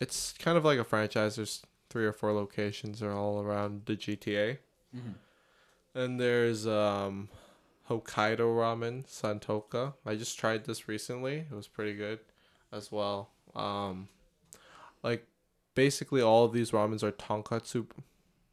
it's 0.00 0.32
kind 0.38 0.58
of 0.58 0.64
like 0.64 0.78
a 0.78 0.84
franchise. 0.84 1.36
There's 1.36 1.62
three 1.88 2.04
or 2.04 2.12
four 2.12 2.32
locations 2.32 3.02
are 3.02 3.12
all 3.12 3.40
around 3.40 3.82
the 3.86 3.96
GTA. 3.96 4.58
And 5.94 6.18
there's 6.20 6.66
um, 6.66 7.28
Hokkaido 7.88 8.38
Ramen 8.40 9.06
Santouka. 9.06 9.94
I 10.04 10.14
just 10.14 10.38
tried 10.38 10.64
this 10.64 10.88
recently. 10.88 11.46
It 11.50 11.52
was 11.54 11.68
pretty 11.68 11.94
good 11.94 12.18
as 12.72 12.90
well. 12.92 13.30
Um, 13.54 14.08
like 15.02 15.26
basically 15.74 16.20
all 16.20 16.44
of 16.44 16.52
these 16.52 16.70
ramens 16.72 17.02
are 17.02 17.12
tonkotsu 17.12 17.86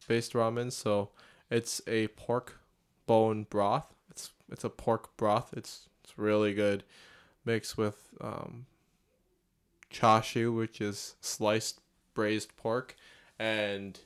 based 0.08 0.34
ramen, 0.34 0.72
so 0.72 1.10
it's 1.50 1.82
a 1.88 2.08
pork 2.10 2.60
bone 3.06 3.46
broth. 3.50 3.94
It's 4.10 4.32
it's 4.52 4.64
a 4.64 4.70
pork 4.70 5.16
broth. 5.18 5.54
It's 5.56 5.88
it's 6.04 6.18
really 6.18 6.54
good, 6.54 6.84
mixed 7.46 7.78
with 7.78 8.10
um, 8.22 8.66
chashu, 9.92 10.56
which 10.56 10.82
is 10.82 11.16
sliced 11.22 11.80
braised 12.14 12.56
pork, 12.58 12.96
and 13.40 14.00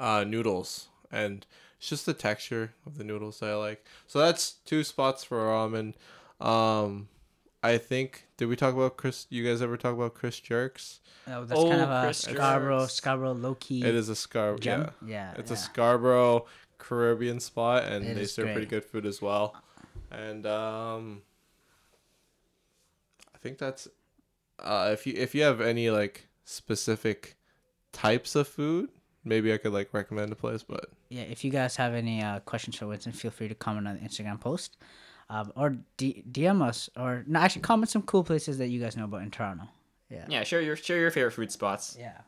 uh, 0.00 0.24
noodles. 0.26 0.88
And 1.10 1.46
it's 1.78 1.88
just 1.88 2.06
the 2.06 2.14
texture 2.14 2.72
of 2.86 2.96
the 2.98 3.04
noodles 3.04 3.40
that 3.40 3.50
I 3.50 3.54
like. 3.56 3.84
So 4.06 4.18
that's 4.18 4.52
two 4.64 4.84
spots 4.84 5.24
for 5.24 5.38
ramen. 5.38 5.94
Um, 6.40 7.08
I 7.62 7.78
think 7.78 8.26
did 8.36 8.46
we 8.46 8.56
talk 8.56 8.74
about 8.74 8.96
Chris? 8.96 9.26
You 9.30 9.44
guys 9.46 9.62
ever 9.62 9.76
talk 9.76 9.94
about 9.94 10.14
Chris 10.14 10.40
Jerks? 10.40 11.00
Oh, 11.28 11.44
that's 11.44 11.60
kind 11.60 11.74
Oh, 11.80 11.84
of 11.84 11.90
a 11.90 12.02
Chris 12.04 12.18
Scarborough, 12.18 12.80
Jerks. 12.80 12.92
Scarborough 12.94 13.32
low 13.34 13.54
key. 13.54 13.84
It 13.84 13.94
is 13.94 14.08
a 14.08 14.16
Scar. 14.16 14.56
gem. 14.56 14.90
Yeah, 15.06 15.08
Yeah. 15.08 15.34
it's 15.36 15.50
yeah. 15.50 15.56
a 15.56 15.60
Scarborough 15.60 16.46
Caribbean 16.82 17.40
spot, 17.40 17.84
and 17.84 18.04
It 18.04 18.14
they 18.16 18.22
is 18.22 18.34
serve 18.34 18.52
pretty 18.52 18.66
good 18.66 18.84
food 18.84 19.06
as 19.06 19.22
well. 19.22 19.54
And 20.10 20.44
um, 20.46 21.22
I 23.34 23.38
think 23.38 23.58
that's 23.58 23.88
uh, 24.58 24.90
if 24.92 25.06
you 25.06 25.14
if 25.16 25.34
you 25.34 25.42
have 25.42 25.60
any 25.60 25.90
like 25.90 26.26
specific 26.44 27.36
types 27.92 28.34
of 28.34 28.48
food, 28.48 28.90
maybe 29.24 29.52
I 29.52 29.58
could 29.58 29.72
like 29.72 29.94
recommend 29.94 30.32
a 30.32 30.36
place. 30.36 30.62
But 30.62 30.86
yeah, 31.08 31.22
if 31.22 31.44
you 31.44 31.50
guys 31.50 31.76
have 31.76 31.94
any 31.94 32.22
uh, 32.22 32.40
questions 32.40 32.76
for 32.76 32.86
Winston, 32.86 33.12
feel 33.12 33.30
free 33.30 33.48
to 33.48 33.54
comment 33.54 33.88
on 33.88 33.94
the 33.94 34.00
Instagram 34.00 34.40
post, 34.40 34.76
um, 35.30 35.52
or 35.56 35.76
D- 35.96 36.24
DM 36.30 36.62
us, 36.62 36.90
or 36.96 37.24
no, 37.26 37.40
actually 37.40 37.62
comment 37.62 37.88
some 37.88 38.02
cool 38.02 38.24
places 38.24 38.58
that 38.58 38.68
you 38.68 38.80
guys 38.80 38.96
know 38.96 39.04
about 39.04 39.22
in 39.22 39.30
Toronto. 39.30 39.64
Yeah. 40.10 40.26
Yeah, 40.28 40.44
share 40.44 40.60
your 40.60 40.76
share 40.76 40.98
your 40.98 41.10
favorite 41.10 41.32
food 41.32 41.50
spots. 41.52 41.96
Yeah. 41.98 42.18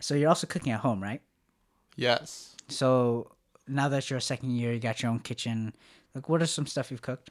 So 0.00 0.14
you're 0.14 0.28
also 0.28 0.46
cooking 0.48 0.72
at 0.72 0.80
home, 0.80 1.00
right? 1.02 1.20
yes, 1.94 2.51
So 2.68 3.30
now 3.68 3.88
that 3.88 4.08
you're 4.10 4.18
a 4.18 4.22
second 4.22 4.50
year, 4.56 4.72
you 4.72 4.80
got 4.80 5.02
your 5.02 5.10
own 5.10 5.20
kitchen. 5.20 5.74
Like, 6.14 6.28
what 6.28 6.42
are 6.42 6.46
some 6.46 6.66
stuff 6.66 6.90
you've 6.90 7.02
cooked? 7.02 7.30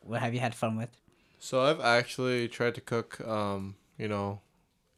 What 0.00 0.20
have 0.20 0.34
you 0.34 0.40
had 0.40 0.54
fun 0.54 0.76
with? 0.76 0.90
so 1.40 1.60
I've 1.62 1.80
actually 1.80 2.48
tried 2.48 2.74
to 2.74 2.80
cook 2.80 3.20
um, 3.26 3.76
you 3.96 4.08
know, 4.08 4.40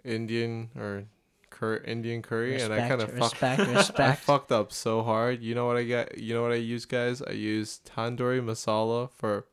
Indian 0.04 0.70
or 0.76 1.04
cur- 1.50 1.82
Indian 1.84 2.22
curry, 2.22 2.60
and 2.60 2.72
I 2.72 2.88
kind 2.88 3.02
of 3.02 3.10
fucked. 3.12 3.42
respect, 3.42 4.00
I 4.00 4.14
fucked 4.14 4.52
up 4.52 4.72
so 4.72 5.02
hard. 5.02 5.42
You 5.42 5.54
know 5.54 5.66
what 5.66 5.76
I 5.76 5.82
get? 5.84 6.18
You 6.18 6.34
know 6.34 6.42
what 6.42 6.52
I 6.52 6.56
use, 6.56 6.86
guys? 6.86 7.20
I 7.22 7.32
use 7.32 7.80
tandoori 7.84 8.42
masala 8.42 9.10
for 9.10 9.46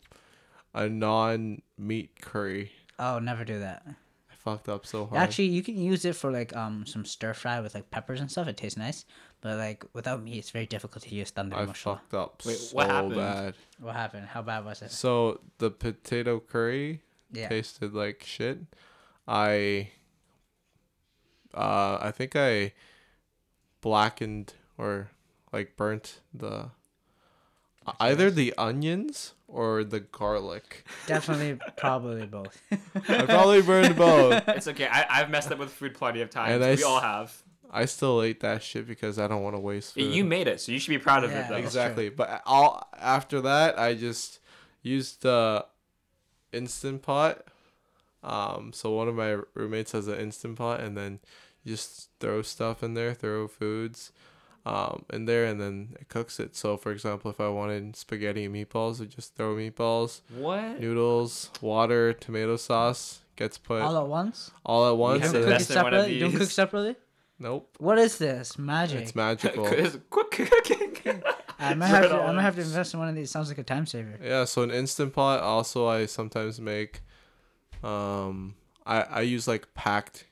a 0.73 0.87
non-meat 0.87 2.21
curry. 2.21 2.71
oh, 2.99 3.19
never 3.19 3.43
do 3.43 3.59
that. 3.59 3.85
I 4.47 4.51
fucked 4.51 4.69
up 4.69 4.85
so 4.85 5.05
hard. 5.05 5.21
Actually, 5.21 5.47
you 5.47 5.61
can 5.61 5.77
use 5.77 6.05
it 6.05 6.15
for 6.15 6.31
like 6.31 6.55
um 6.55 6.85
some 6.85 7.03
stir 7.05 7.33
fry 7.33 7.59
with 7.59 7.75
like 7.75 7.91
peppers 7.91 8.21
and 8.21 8.31
stuff. 8.31 8.47
It 8.47 8.55
tastes 8.57 8.77
nice, 8.77 9.05
but 9.41 9.57
like 9.57 9.83
without 9.93 10.23
meat, 10.23 10.37
it's 10.37 10.51
very 10.51 10.65
difficult 10.65 11.03
to 11.03 11.13
use 11.13 11.31
tandoori 11.31 11.57
I 11.57 11.65
masala. 11.65 11.83
fucked 11.99 12.13
up 12.13 12.41
Wait, 12.45 12.55
so 12.57 12.75
what 12.77 12.87
happened? 12.87 13.15
bad. 13.15 13.53
What 13.79 13.95
happened? 13.95 14.27
How 14.27 14.41
bad 14.41 14.65
was 14.65 14.81
it? 14.81 14.91
So 14.91 15.41
the 15.57 15.69
potato 15.69 16.39
curry 16.39 17.01
Yeah. 17.31 17.49
tasted 17.49 17.93
like 17.93 18.23
shit. 18.23 18.59
I 19.27 19.91
uh 21.53 21.97
I 22.01 22.11
think 22.11 22.35
I 22.35 22.73
blackened 23.81 24.53
or 24.77 25.11
like 25.51 25.75
burnt 25.75 26.21
the 26.33 26.71
either 27.99 28.29
the 28.31 28.53
onions 28.57 29.33
or 29.47 29.83
the 29.83 29.99
garlic. 30.01 30.85
Definitely, 31.05 31.59
probably 31.77 32.25
both. 32.25 32.61
I 33.09 33.25
probably 33.25 33.61
burned 33.61 33.95
both. 33.95 34.47
It's 34.49 34.67
okay. 34.67 34.87
I, 34.87 35.05
I've 35.21 35.29
messed 35.29 35.51
up 35.51 35.59
with 35.59 35.71
food 35.71 35.93
plenty 35.93 36.21
of 36.21 36.29
times. 36.29 36.53
And 36.55 36.63
I 36.63 36.67
we 36.69 36.73
s- 36.73 36.83
all 36.83 36.99
have. 36.99 37.35
I 37.69 37.85
still 37.85 38.21
ate 38.21 38.39
that 38.41 38.63
shit 38.63 38.87
because 38.87 39.19
I 39.19 39.27
don't 39.27 39.43
want 39.43 39.55
to 39.55 39.59
waste 39.59 39.93
food. 39.95 40.13
You 40.13 40.23
made 40.23 40.47
it, 40.47 40.61
so 40.61 40.71
you 40.71 40.79
should 40.79 40.89
be 40.89 40.97
proud 40.97 41.23
of 41.23 41.31
Yeah, 41.31 41.39
it, 41.45 41.49
though. 41.49 41.55
That's 41.55 41.65
exactly. 41.65 42.09
But 42.09 42.41
all 42.45 42.87
after 42.97 43.41
that, 43.41 43.77
I 43.77 43.93
just 43.93 44.39
used 44.83 45.21
the 45.23 45.65
instant 46.53 47.01
pot. 47.01 47.43
Um, 48.23 48.71
so 48.73 48.91
one 48.91 49.07
of 49.07 49.15
my 49.15 49.37
roommates 49.53 49.91
has 49.91 50.07
an 50.07 50.19
instant 50.19 50.57
pot, 50.57 50.79
and 50.79 50.97
then 50.97 51.19
you 51.63 51.73
just 51.75 52.09
throw 52.19 52.41
stuff 52.41 52.83
in 52.83 52.93
there, 52.93 53.13
throw 53.13 53.47
foods, 53.47 54.11
um, 54.67 55.05
in 55.13 55.25
there, 55.25 55.45
and 55.45 55.59
then 55.61 55.95
it 55.99 56.09
cooks 56.09 56.39
it. 56.39 56.55
So 56.55 56.75
for 56.77 56.91
example, 56.91 57.31
if 57.31 57.39
I 57.39 57.47
wanted 57.49 57.95
spaghetti 57.95 58.45
and 58.45 58.53
meatballs, 58.55 59.01
I 59.01 59.05
just 59.05 59.35
throw 59.35 59.55
meatballs, 59.55 60.21
What? 60.35 60.79
noodles, 60.81 61.49
water, 61.61 62.13
tomato 62.13 62.57
sauce 62.57 63.19
gets 63.35 63.57
put 63.57 63.81
All 63.81 63.95
all, 63.95 64.03
at 64.03 64.09
once. 64.09 64.51
All 64.65 64.89
at 64.91 64.97
once. 64.97 65.19
You 65.21 65.25
and 65.25 65.33
don't 65.33 65.41
cook 65.43 65.49
it 65.49 65.53
invest 65.53 65.69
in 65.71 65.75
one 65.77 65.85
of 65.85 65.91
separately. 65.93 66.13
You 66.15 66.19
don't 66.21 66.31
cook 66.39 66.49
separately. 66.49 66.95
nope, 67.39 67.75
What 67.79 67.97
is 67.99 68.17
this 68.17 68.57
magic? 68.57 69.01
it's 69.03 69.15
magical. 69.15 69.67
It's 69.71 69.97
quick 70.09 70.31
cooking. 70.31 71.23
I 71.59 71.73
might 71.73 71.87
Throw 71.89 71.95
have 71.95 72.03
it 72.05 72.09
to. 72.09 72.21
I 72.21 72.31
might 72.33 72.41
have 72.43 72.55
to 72.55 72.61
invest 72.69 72.93
in 72.93 72.99
one 72.99 73.09
of 73.09 73.15
these. 73.15 73.31
Sounds 73.31 73.47
like 73.49 73.57
a 73.57 73.63
time 73.63 73.85
saver. 73.87 74.19
Yeah, 74.23 74.45
so 74.45 74.61
an 74.63 74.71
instant 74.71 75.13
pot. 75.13 75.39
Also, 75.41 75.87
I 75.87 76.05
sometimes 76.05 76.59
make. 76.59 77.01
Um, 77.83 78.55
I 78.85 79.01
I 79.01 79.21
use 79.21 79.47
like 79.47 79.73
packed 79.73 80.25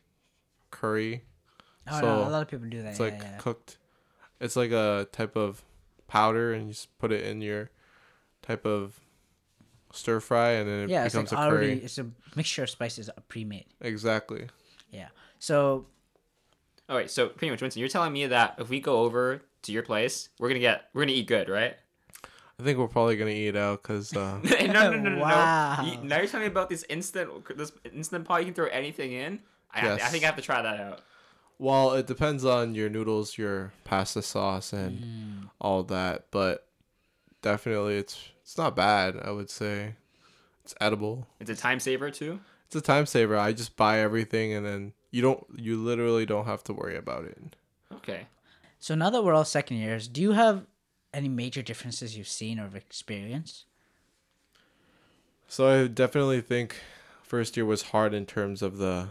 curry. 0.72 1.24
Oh 1.88 2.00
So, 2.00 2.06
no, 2.06 2.28
a 2.28 2.30
lot 2.30 2.42
of 2.42 2.48
people 2.48 2.68
do 2.68 2.82
that. 2.84 2.90
It's 2.90 3.00
yeah, 3.00 3.06
like 3.06 3.20
yeah. 3.22 3.38
cooked. 3.38 3.78
It's 4.46 4.56
like 4.56 4.72
a 4.72 5.08
type 5.12 5.36
of 5.36 5.64
powder, 6.08 6.54
and 6.54 6.68
you 6.68 6.74
just 6.74 6.98
put 7.00 7.12
it 7.12 7.26
in 7.26 7.42
your 7.42 7.70
type 8.42 8.66
of 8.66 9.00
stir 9.92 10.20
fry, 10.20 10.52
and 10.52 10.70
then 10.70 10.80
it 10.84 10.90
yeah, 10.90 11.06
it's 11.06 11.14
becomes 11.14 11.32
like 11.32 11.40
a 11.42 11.44
already. 11.44 11.68
curry. 11.76 11.86
It's 11.86 11.98
a 11.98 12.06
mixture 12.36 12.64
of 12.64 12.70
spices 12.70 13.10
pre-made. 13.28 13.66
Exactly. 13.82 14.48
Yeah. 14.92 15.08
So 15.40 15.86
All 16.88 16.96
right, 16.96 17.10
so 17.10 17.28
pretty 17.30 17.50
much, 17.52 17.62
Winston, 17.62 17.80
you're 17.80 17.90
telling 17.90 18.14
me 18.14 18.28
that 18.28 18.56
if 18.60 18.70
we 18.70 18.80
go 18.80 19.00
over 19.00 19.42
to 19.64 19.72
your 19.72 19.84
place, 19.84 20.30
we're 20.40 20.50
gonna 20.50 20.60
get, 20.60 20.86
we're 20.94 21.02
gonna 21.04 21.14
eat 21.14 21.28
good, 21.28 21.50
right? 21.50 21.76
I 22.60 22.64
think 22.64 22.78
we're 22.78 22.88
probably 22.88 23.18
gonna 23.18 23.32
eat 23.32 23.56
out 23.56 23.82
because 23.82 24.16
uh, 24.16 24.40
no, 24.44 24.66
no, 24.68 24.92
no, 24.92 25.00
no, 25.00 25.10
no. 25.10 25.22
Wow. 25.22 25.84
You, 25.84 26.08
now 26.08 26.18
you're 26.20 26.28
telling 26.28 26.46
me 26.46 26.52
about 26.52 26.70
this 26.70 26.86
instant, 26.88 27.30
this 27.58 27.72
instant 27.92 28.26
pot. 28.26 28.38
You 28.42 28.46
can 28.46 28.54
throw 28.54 28.68
anything 28.68 29.12
in. 29.14 29.40
I, 29.74 29.80
have 29.80 29.98
to- 29.98 30.06
I 30.06 30.08
think 30.10 30.24
I 30.24 30.28
have 30.28 30.36
to 30.38 30.42
try 30.42 30.62
that 30.62 30.80
out. 30.80 31.02
Well, 31.60 31.94
it 31.94 32.08
depends 32.08 32.44
on 32.46 32.76
your 32.76 32.90
noodles, 32.90 33.38
your 33.38 33.72
pasta 33.84 34.22
sauce, 34.22 34.74
and 34.74 35.00
Mm. 35.00 35.50
all 35.62 35.84
that. 35.84 36.26
But 36.32 36.68
definitely, 37.42 37.98
it's 37.98 38.30
it's 38.42 38.58
not 38.58 38.76
bad. 38.76 39.18
I 39.24 39.32
would 39.32 39.50
say 39.50 39.96
it's 40.64 40.76
edible. 40.82 41.28
It's 41.40 41.50
a 41.50 41.56
time 41.56 41.80
saver 41.80 42.12
too. 42.12 42.40
It's 42.68 42.76
a 42.76 42.82
time 42.82 43.06
saver. 43.06 43.38
I 43.38 43.54
just 43.54 43.76
buy 43.78 44.00
everything 44.00 44.54
and 44.54 44.66
then 44.66 44.94
you 45.12 45.22
don't 45.22 45.46
you 45.56 45.78
literally 45.78 46.26
don't 46.26 46.46
have 46.46 46.64
to 46.66 46.74
worry 46.74 46.98
about 46.98 47.26
it. 47.26 47.56
Okay. 47.94 48.28
so 48.80 48.94
now 48.96 49.10
that 49.10 49.24
we're 49.24 49.34
all 49.34 49.46
second 49.46 49.78
years, 49.78 50.08
do 50.08 50.22
you 50.22 50.34
have 50.34 50.66
any 51.14 51.30
major 51.30 51.62
differences 51.62 52.18
you've 52.18 52.28
seen 52.28 52.60
or 52.60 52.70
experienced? 52.76 53.66
So 55.48 55.68
I 55.68 55.88
definitely 55.88 56.42
think 56.42 56.76
first 57.24 57.56
year 57.56 57.66
was 57.66 57.84
hard 57.84 58.14
in 58.14 58.26
terms 58.26 58.62
of 58.62 58.78
the 58.78 59.10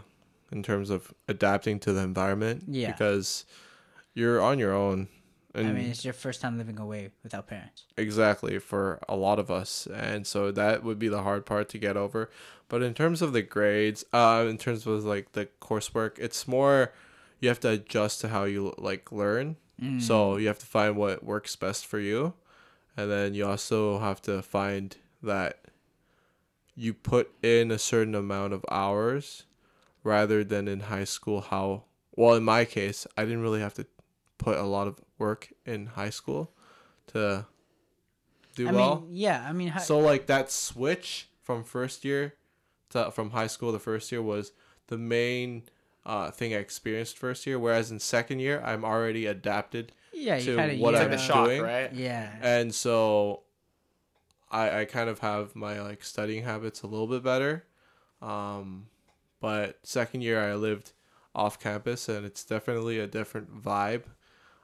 in 0.55 0.63
terms 0.63 0.89
of 0.89 1.13
adapting 1.27 1.79
to 1.81 1.93
the 1.93 2.01
environment 2.01 2.63
Yeah. 2.67 2.91
because 2.91 3.45
you're 4.13 4.41
on 4.41 4.57
your 4.57 4.73
own 4.73 5.09
and 5.53 5.67
I 5.69 5.71
mean, 5.71 5.89
it's 5.89 6.03
your 6.03 6.13
first 6.13 6.41
time 6.41 6.57
living 6.57 6.79
away 6.79 7.11
without 7.23 7.47
parents. 7.47 7.83
exactly 7.97 8.59
for 8.59 8.99
a 9.07 9.15
lot 9.15 9.37
of 9.39 9.51
us 9.51 9.87
and 9.93 10.25
so 10.25 10.51
that 10.51 10.83
would 10.83 10.97
be 10.99 11.07
the 11.07 11.21
hard 11.23 11.45
part 11.45 11.69
to 11.69 11.77
get 11.77 11.95
over 11.97 12.29
but 12.67 12.81
in 12.81 12.93
terms 12.93 13.21
of 13.21 13.31
the 13.33 13.41
grades 13.41 14.03
uh 14.13 14.45
in 14.49 14.57
terms 14.57 14.85
of 14.87 15.03
like 15.05 15.31
the 15.33 15.47
coursework 15.61 16.17
it's 16.19 16.47
more 16.47 16.91
you 17.39 17.47
have 17.49 17.59
to 17.59 17.69
adjust 17.69 18.21
to 18.21 18.29
how 18.29 18.43
you 18.45 18.73
like 18.77 19.11
learn 19.11 19.57
so 19.99 20.37
you 20.37 20.47
have 20.47 20.57
to 20.59 20.65
find 20.65 20.95
what 20.95 21.21
works 21.23 21.55
best 21.57 21.85
for 21.85 21.99
you 21.99 22.33
and 22.95 23.11
then 23.11 23.33
you 23.33 23.45
also 23.45 23.99
have 23.99 24.21
to 24.21 24.41
find 24.41 24.95
that 25.21 25.59
you 26.75 26.93
put 26.93 27.29
in 27.43 27.71
a 27.71 27.77
certain 27.77 28.15
amount 28.15 28.53
of 28.53 28.63
hours 28.71 29.43
rather 30.05 30.41
than 30.45 30.67
in 30.69 30.79
high 30.81 31.03
school 31.03 31.41
how 31.41 31.83
well 32.15 32.33
in 32.35 32.43
my 32.43 32.63
case 32.63 33.05
i 33.17 33.23
didn't 33.25 33.41
really 33.41 33.59
have 33.59 33.73
to 33.73 33.85
put 34.37 34.55
a 34.57 34.63
lot 34.63 34.87
of 34.87 34.95
work 35.17 35.51
in 35.65 35.87
high 35.87 36.09
school 36.09 36.51
to 37.07 37.45
do 38.55 38.69
I 38.69 38.71
well 38.71 39.01
mean, 39.01 39.07
yeah. 39.11 39.45
I 39.49 39.51
mean, 39.51 39.67
hi- 39.69 39.79
so 39.81 39.99
like 39.99 40.27
that 40.27 40.49
switch 40.49 41.27
from 41.41 41.63
first 41.65 42.05
year 42.05 42.35
to 42.91 43.11
from 43.11 43.31
high 43.31 43.47
school 43.47 43.73
to 43.73 43.79
first 43.79 44.09
year 44.13 44.21
was 44.21 44.53
the 44.87 44.97
main 44.97 45.63
uh, 46.05 46.31
thing 46.31 46.53
I 46.53 46.57
experienced 46.57 47.17
first 47.17 47.45
year. 47.45 47.59
Whereas 47.59 47.91
in 47.91 47.99
second 47.99 48.39
year, 48.39 48.61
I'm 48.63 48.85
already 48.85 49.25
adapted 49.25 49.91
Yeah, 50.13 50.37
you 50.37 50.51
to 50.51 50.55
kind 50.55 50.71
of 50.71 50.79
what 50.79 50.93
It's 50.93 51.01
I'm 51.03 51.09
like 51.09 51.17
the 51.19 51.23
shock, 51.25 51.45
doing. 51.47 51.61
right? 51.63 51.91
Yeah. 51.93 52.29
and 52.41 52.73
so 52.73 53.41
I 54.49 54.81
I 54.81 54.85
kind 54.85 55.09
of 55.09 55.19
have 55.19 55.53
my 55.55 55.81
like 55.81 56.01
studying 56.03 56.43
habits 56.45 56.81
a 56.83 56.87
little 56.87 57.07
bit 57.07 57.23
better. 57.23 57.65
Um, 58.21 58.87
but 59.47 59.69
second 59.83 60.21
year 60.27 60.39
I 60.49 60.55
lived 60.67 60.87
off 61.33 61.53
campus 61.67 62.01
and 62.13 62.25
it's 62.29 62.43
definitely 62.55 62.97
a 62.99 63.07
different 63.07 63.47
vibe. 63.69 64.03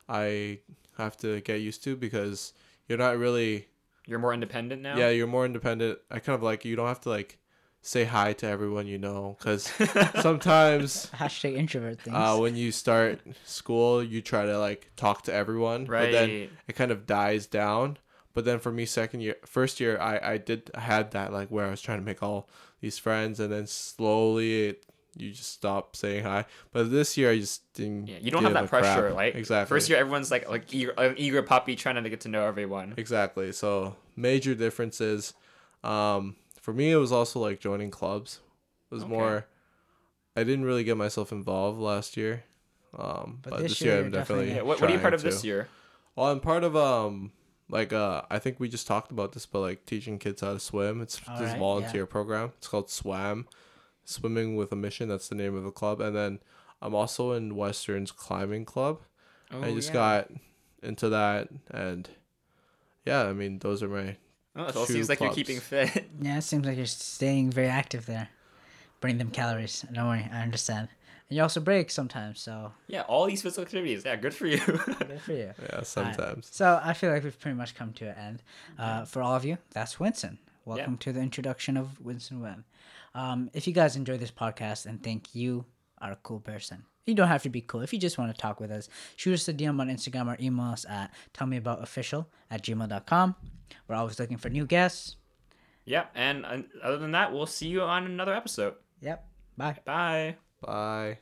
I 0.07 0.59
have 0.97 1.15
to 1.17 1.29
get 1.41 1.61
used 1.69 1.83
to 1.85 1.95
because 1.95 2.53
you're 2.87 2.97
not 3.07 3.17
really 3.25 3.51
You're 4.09 4.19
more 4.25 4.33
independent 4.33 4.81
now. 4.81 4.95
yeah, 5.01 5.09
you're 5.17 5.27
more 5.37 5.45
independent. 5.51 5.99
I 6.09 6.17
kind 6.25 6.35
of 6.39 6.43
like 6.43 6.65
you 6.65 6.75
don't 6.75 6.87
have 6.95 7.01
to 7.07 7.09
like 7.09 7.37
say 7.93 8.03
hi 8.05 8.31
to 8.41 8.45
everyone 8.55 8.85
you 8.93 8.99
know 9.07 9.35
cuz 9.45 9.61
sometimes 10.27 11.07
Hashtag 11.21 11.55
introvert 11.57 12.01
things. 12.01 12.15
uh, 12.15 12.37
when 12.37 12.55
you 12.55 12.71
start 12.71 13.19
school, 13.43 14.03
you 14.03 14.21
try 14.21 14.45
to 14.45 14.57
like 14.67 14.91
talk 14.95 15.23
to 15.23 15.33
everyone, 15.33 15.85
but 15.85 16.11
then 16.11 16.29
Right. 16.29 16.49
it 16.67 16.75
kind 16.75 16.91
of 16.91 17.05
dies 17.05 17.47
down. 17.47 17.97
But 18.33 18.45
then 18.45 18.59
for 18.59 18.71
me, 18.71 18.85
second 18.85 19.21
year, 19.21 19.35
first 19.45 19.79
year, 19.81 19.93
I 19.99 20.33
I 20.33 20.37
did 20.49 20.71
I 20.73 20.81
had 20.93 21.11
that 21.11 21.33
like 21.33 21.49
where 21.55 21.67
I 21.67 21.71
was 21.75 21.81
trying 21.81 21.99
to 21.99 22.05
make 22.11 22.21
all 22.23 22.49
these 22.81 22.97
friends, 22.97 23.39
and 23.39 23.51
then 23.51 23.67
slowly 23.67 24.67
it, 24.69 24.85
you 25.15 25.31
just 25.31 25.51
stop 25.53 25.95
saying 25.95 26.23
hi. 26.23 26.45
But 26.71 26.89
this 26.91 27.17
year, 27.17 27.31
I 27.31 27.39
just 27.39 27.71
didn't. 27.73 28.07
Yeah, 28.07 28.17
you 28.21 28.31
don't 28.31 28.43
have 28.43 28.53
that 28.53 28.65
a 28.65 28.67
crap. 28.67 28.83
pressure, 28.83 29.13
right? 29.13 29.35
Exactly. 29.35 29.73
First 29.75 29.89
year, 29.89 29.97
everyone's 29.99 30.31
like 30.31 30.49
like 30.49 30.73
eager, 30.73 30.91
an 30.97 31.15
eager 31.17 31.41
puppy 31.43 31.75
trying 31.75 32.01
to 32.03 32.09
get 32.09 32.21
to 32.21 32.29
know 32.29 32.45
everyone. 32.45 32.93
Exactly. 32.97 33.51
So 33.51 33.95
major 34.15 34.55
differences. 34.55 35.33
Um, 35.83 36.35
for 36.61 36.73
me, 36.73 36.91
it 36.91 36.97
was 36.97 37.11
also 37.11 37.39
like 37.39 37.59
joining 37.59 37.91
clubs. 37.91 38.39
It 38.91 38.95
was 38.95 39.03
Okay. 39.03 39.11
more. 39.11 39.45
I 40.35 40.43
didn't 40.43 40.63
really 40.65 40.83
get 40.83 40.95
myself 40.97 41.31
involved 41.31 41.79
last 41.79 42.15
year. 42.15 42.43
Um, 42.97 43.39
But 43.41 43.49
but, 43.51 43.59
this 43.61 43.71
this, 43.71 43.81
year 43.81 43.95
year, 43.95 44.05
I'm 44.05 44.11
definitely- 44.11 44.45
definitely. 44.45 44.55
Yeah, 44.55 44.61
what, 44.67 44.81
what 44.81 44.89
are 44.89 44.93
you 44.93 44.99
part 44.99 45.11
trying 45.11 45.13
of 45.15 45.21
this 45.23 45.43
year? 45.43 45.67
Well, 46.15 46.27
I'm 46.27 46.39
part 46.39 46.63
of 46.63 46.75
um 46.75 47.31
like 47.71 47.93
uh 47.93 48.21
I 48.29 48.37
think 48.37 48.59
we 48.59 48.69
just 48.69 48.85
talked 48.85 49.11
about 49.11 49.31
this, 49.31 49.45
but 49.45 49.61
like 49.61 49.85
teaching 49.85 50.19
kids 50.19 50.41
how 50.41 50.53
to 50.53 50.59
swim. 50.59 51.01
It's 51.01 51.19
All 51.27 51.39
this 51.39 51.51
right, 51.51 51.59
volunteer 51.59 52.05
program. 52.05 52.51
It's 52.57 52.67
called 52.67 52.89
Swam, 52.89 53.47
Swimming 54.03 54.55
with 54.55 54.71
a 54.71 54.75
Mission. 54.75 55.09
That's 55.09 55.29
the 55.29 55.35
name 55.35 55.55
of 55.55 55.63
the 55.63 55.71
club. 55.71 56.01
And 56.01 56.15
then 56.15 56.39
I'm 56.81 56.93
also 56.93 57.31
in 57.31 57.55
Western's 57.55 58.11
climbing 58.11 58.65
club. 58.65 58.99
Oh, 59.51 59.63
I 59.63 59.73
just 59.73 59.89
yeah. 59.89 59.93
got 59.93 60.31
into 60.83 61.09
that, 61.09 61.49
and 61.69 62.09
yeah, 63.05 63.23
I 63.23 63.33
mean 63.33 63.59
those 63.59 63.81
are 63.81 63.89
my 63.89 64.17
Oh, 64.55 64.65
it 64.65 64.75
all 64.75 64.85
two 64.85 64.93
seems 64.93 65.09
like 65.09 65.21
you're 65.21 65.33
keeping 65.33 65.59
fit. 65.59 66.09
yeah, 66.21 66.37
it 66.37 66.41
seems 66.41 66.65
like 66.65 66.75
you're 66.77 66.85
staying 66.85 67.51
very 67.51 67.67
active 67.67 68.05
there. 68.05 68.29
Burning 68.99 69.17
them 69.17 69.31
calories. 69.31 69.85
Don't 69.91 70.07
worry, 70.07 70.27
I 70.31 70.41
understand. 70.41 70.89
And 71.31 71.37
you 71.37 71.43
also 71.43 71.61
break 71.61 71.89
sometimes, 71.89 72.41
so 72.41 72.73
yeah, 72.89 73.03
all 73.03 73.25
these 73.25 73.41
physical 73.41 73.63
activities. 73.63 74.03
Yeah, 74.05 74.17
good 74.17 74.33
for 74.33 74.47
you. 74.47 74.57
good 74.65 75.21
for 75.21 75.31
you. 75.31 75.53
yeah 75.63 75.81
sometimes. 75.81 76.49
So 76.51 76.77
I 76.83 76.91
feel 76.91 77.09
like 77.09 77.23
we've 77.23 77.39
pretty 77.39 77.55
much 77.55 77.73
come 77.73 77.93
to 77.93 78.09
an 78.09 78.17
end. 78.17 78.43
Uh, 78.77 79.05
for 79.05 79.21
all 79.21 79.33
of 79.33 79.45
you, 79.45 79.57
that's 79.69 79.97
Winston. 79.97 80.39
Welcome 80.65 80.97
to 80.97 81.13
the 81.13 81.21
introduction 81.21 81.77
of 81.77 82.01
Winston 82.01 82.41
Webb. 82.41 82.65
Um, 83.15 83.49
if 83.53 83.65
you 83.65 83.71
guys 83.71 83.95
enjoy 83.95 84.17
this 84.17 84.29
podcast 84.29 84.85
and 84.85 85.01
think 85.01 85.33
you 85.33 85.63
are 86.01 86.11
a 86.11 86.17
cool 86.21 86.41
person, 86.41 86.83
you 87.05 87.15
don't 87.15 87.29
have 87.29 87.43
to 87.43 87.49
be 87.49 87.61
cool. 87.61 87.79
If 87.79 87.93
you 87.93 87.99
just 87.99 88.17
want 88.17 88.35
to 88.35 88.37
talk 88.37 88.59
with 88.59 88.69
us, 88.69 88.89
shoot 89.15 89.33
us 89.35 89.47
a 89.47 89.53
DM 89.53 89.79
on 89.79 89.87
Instagram 89.87 90.27
or 90.27 90.35
email 90.37 90.65
us 90.65 90.85
at 90.89 91.13
tellmeaboutofficial 91.33 92.25
at 92.49 92.61
gmail.com. 92.61 93.35
We're 93.87 93.95
always 93.95 94.19
looking 94.19 94.35
for 94.35 94.49
new 94.49 94.65
guests. 94.65 95.15
yeah, 95.85 96.07
and, 96.13 96.45
and 96.45 96.65
other 96.83 96.97
than 96.97 97.11
that, 97.13 97.31
we'll 97.31 97.45
see 97.45 97.69
you 97.69 97.83
on 97.83 98.03
another 98.03 98.33
episode. 98.33 98.75
Yep. 98.99 99.25
Bye. 99.55 99.77
Bye. 99.85 100.35
Bye. 100.61 101.19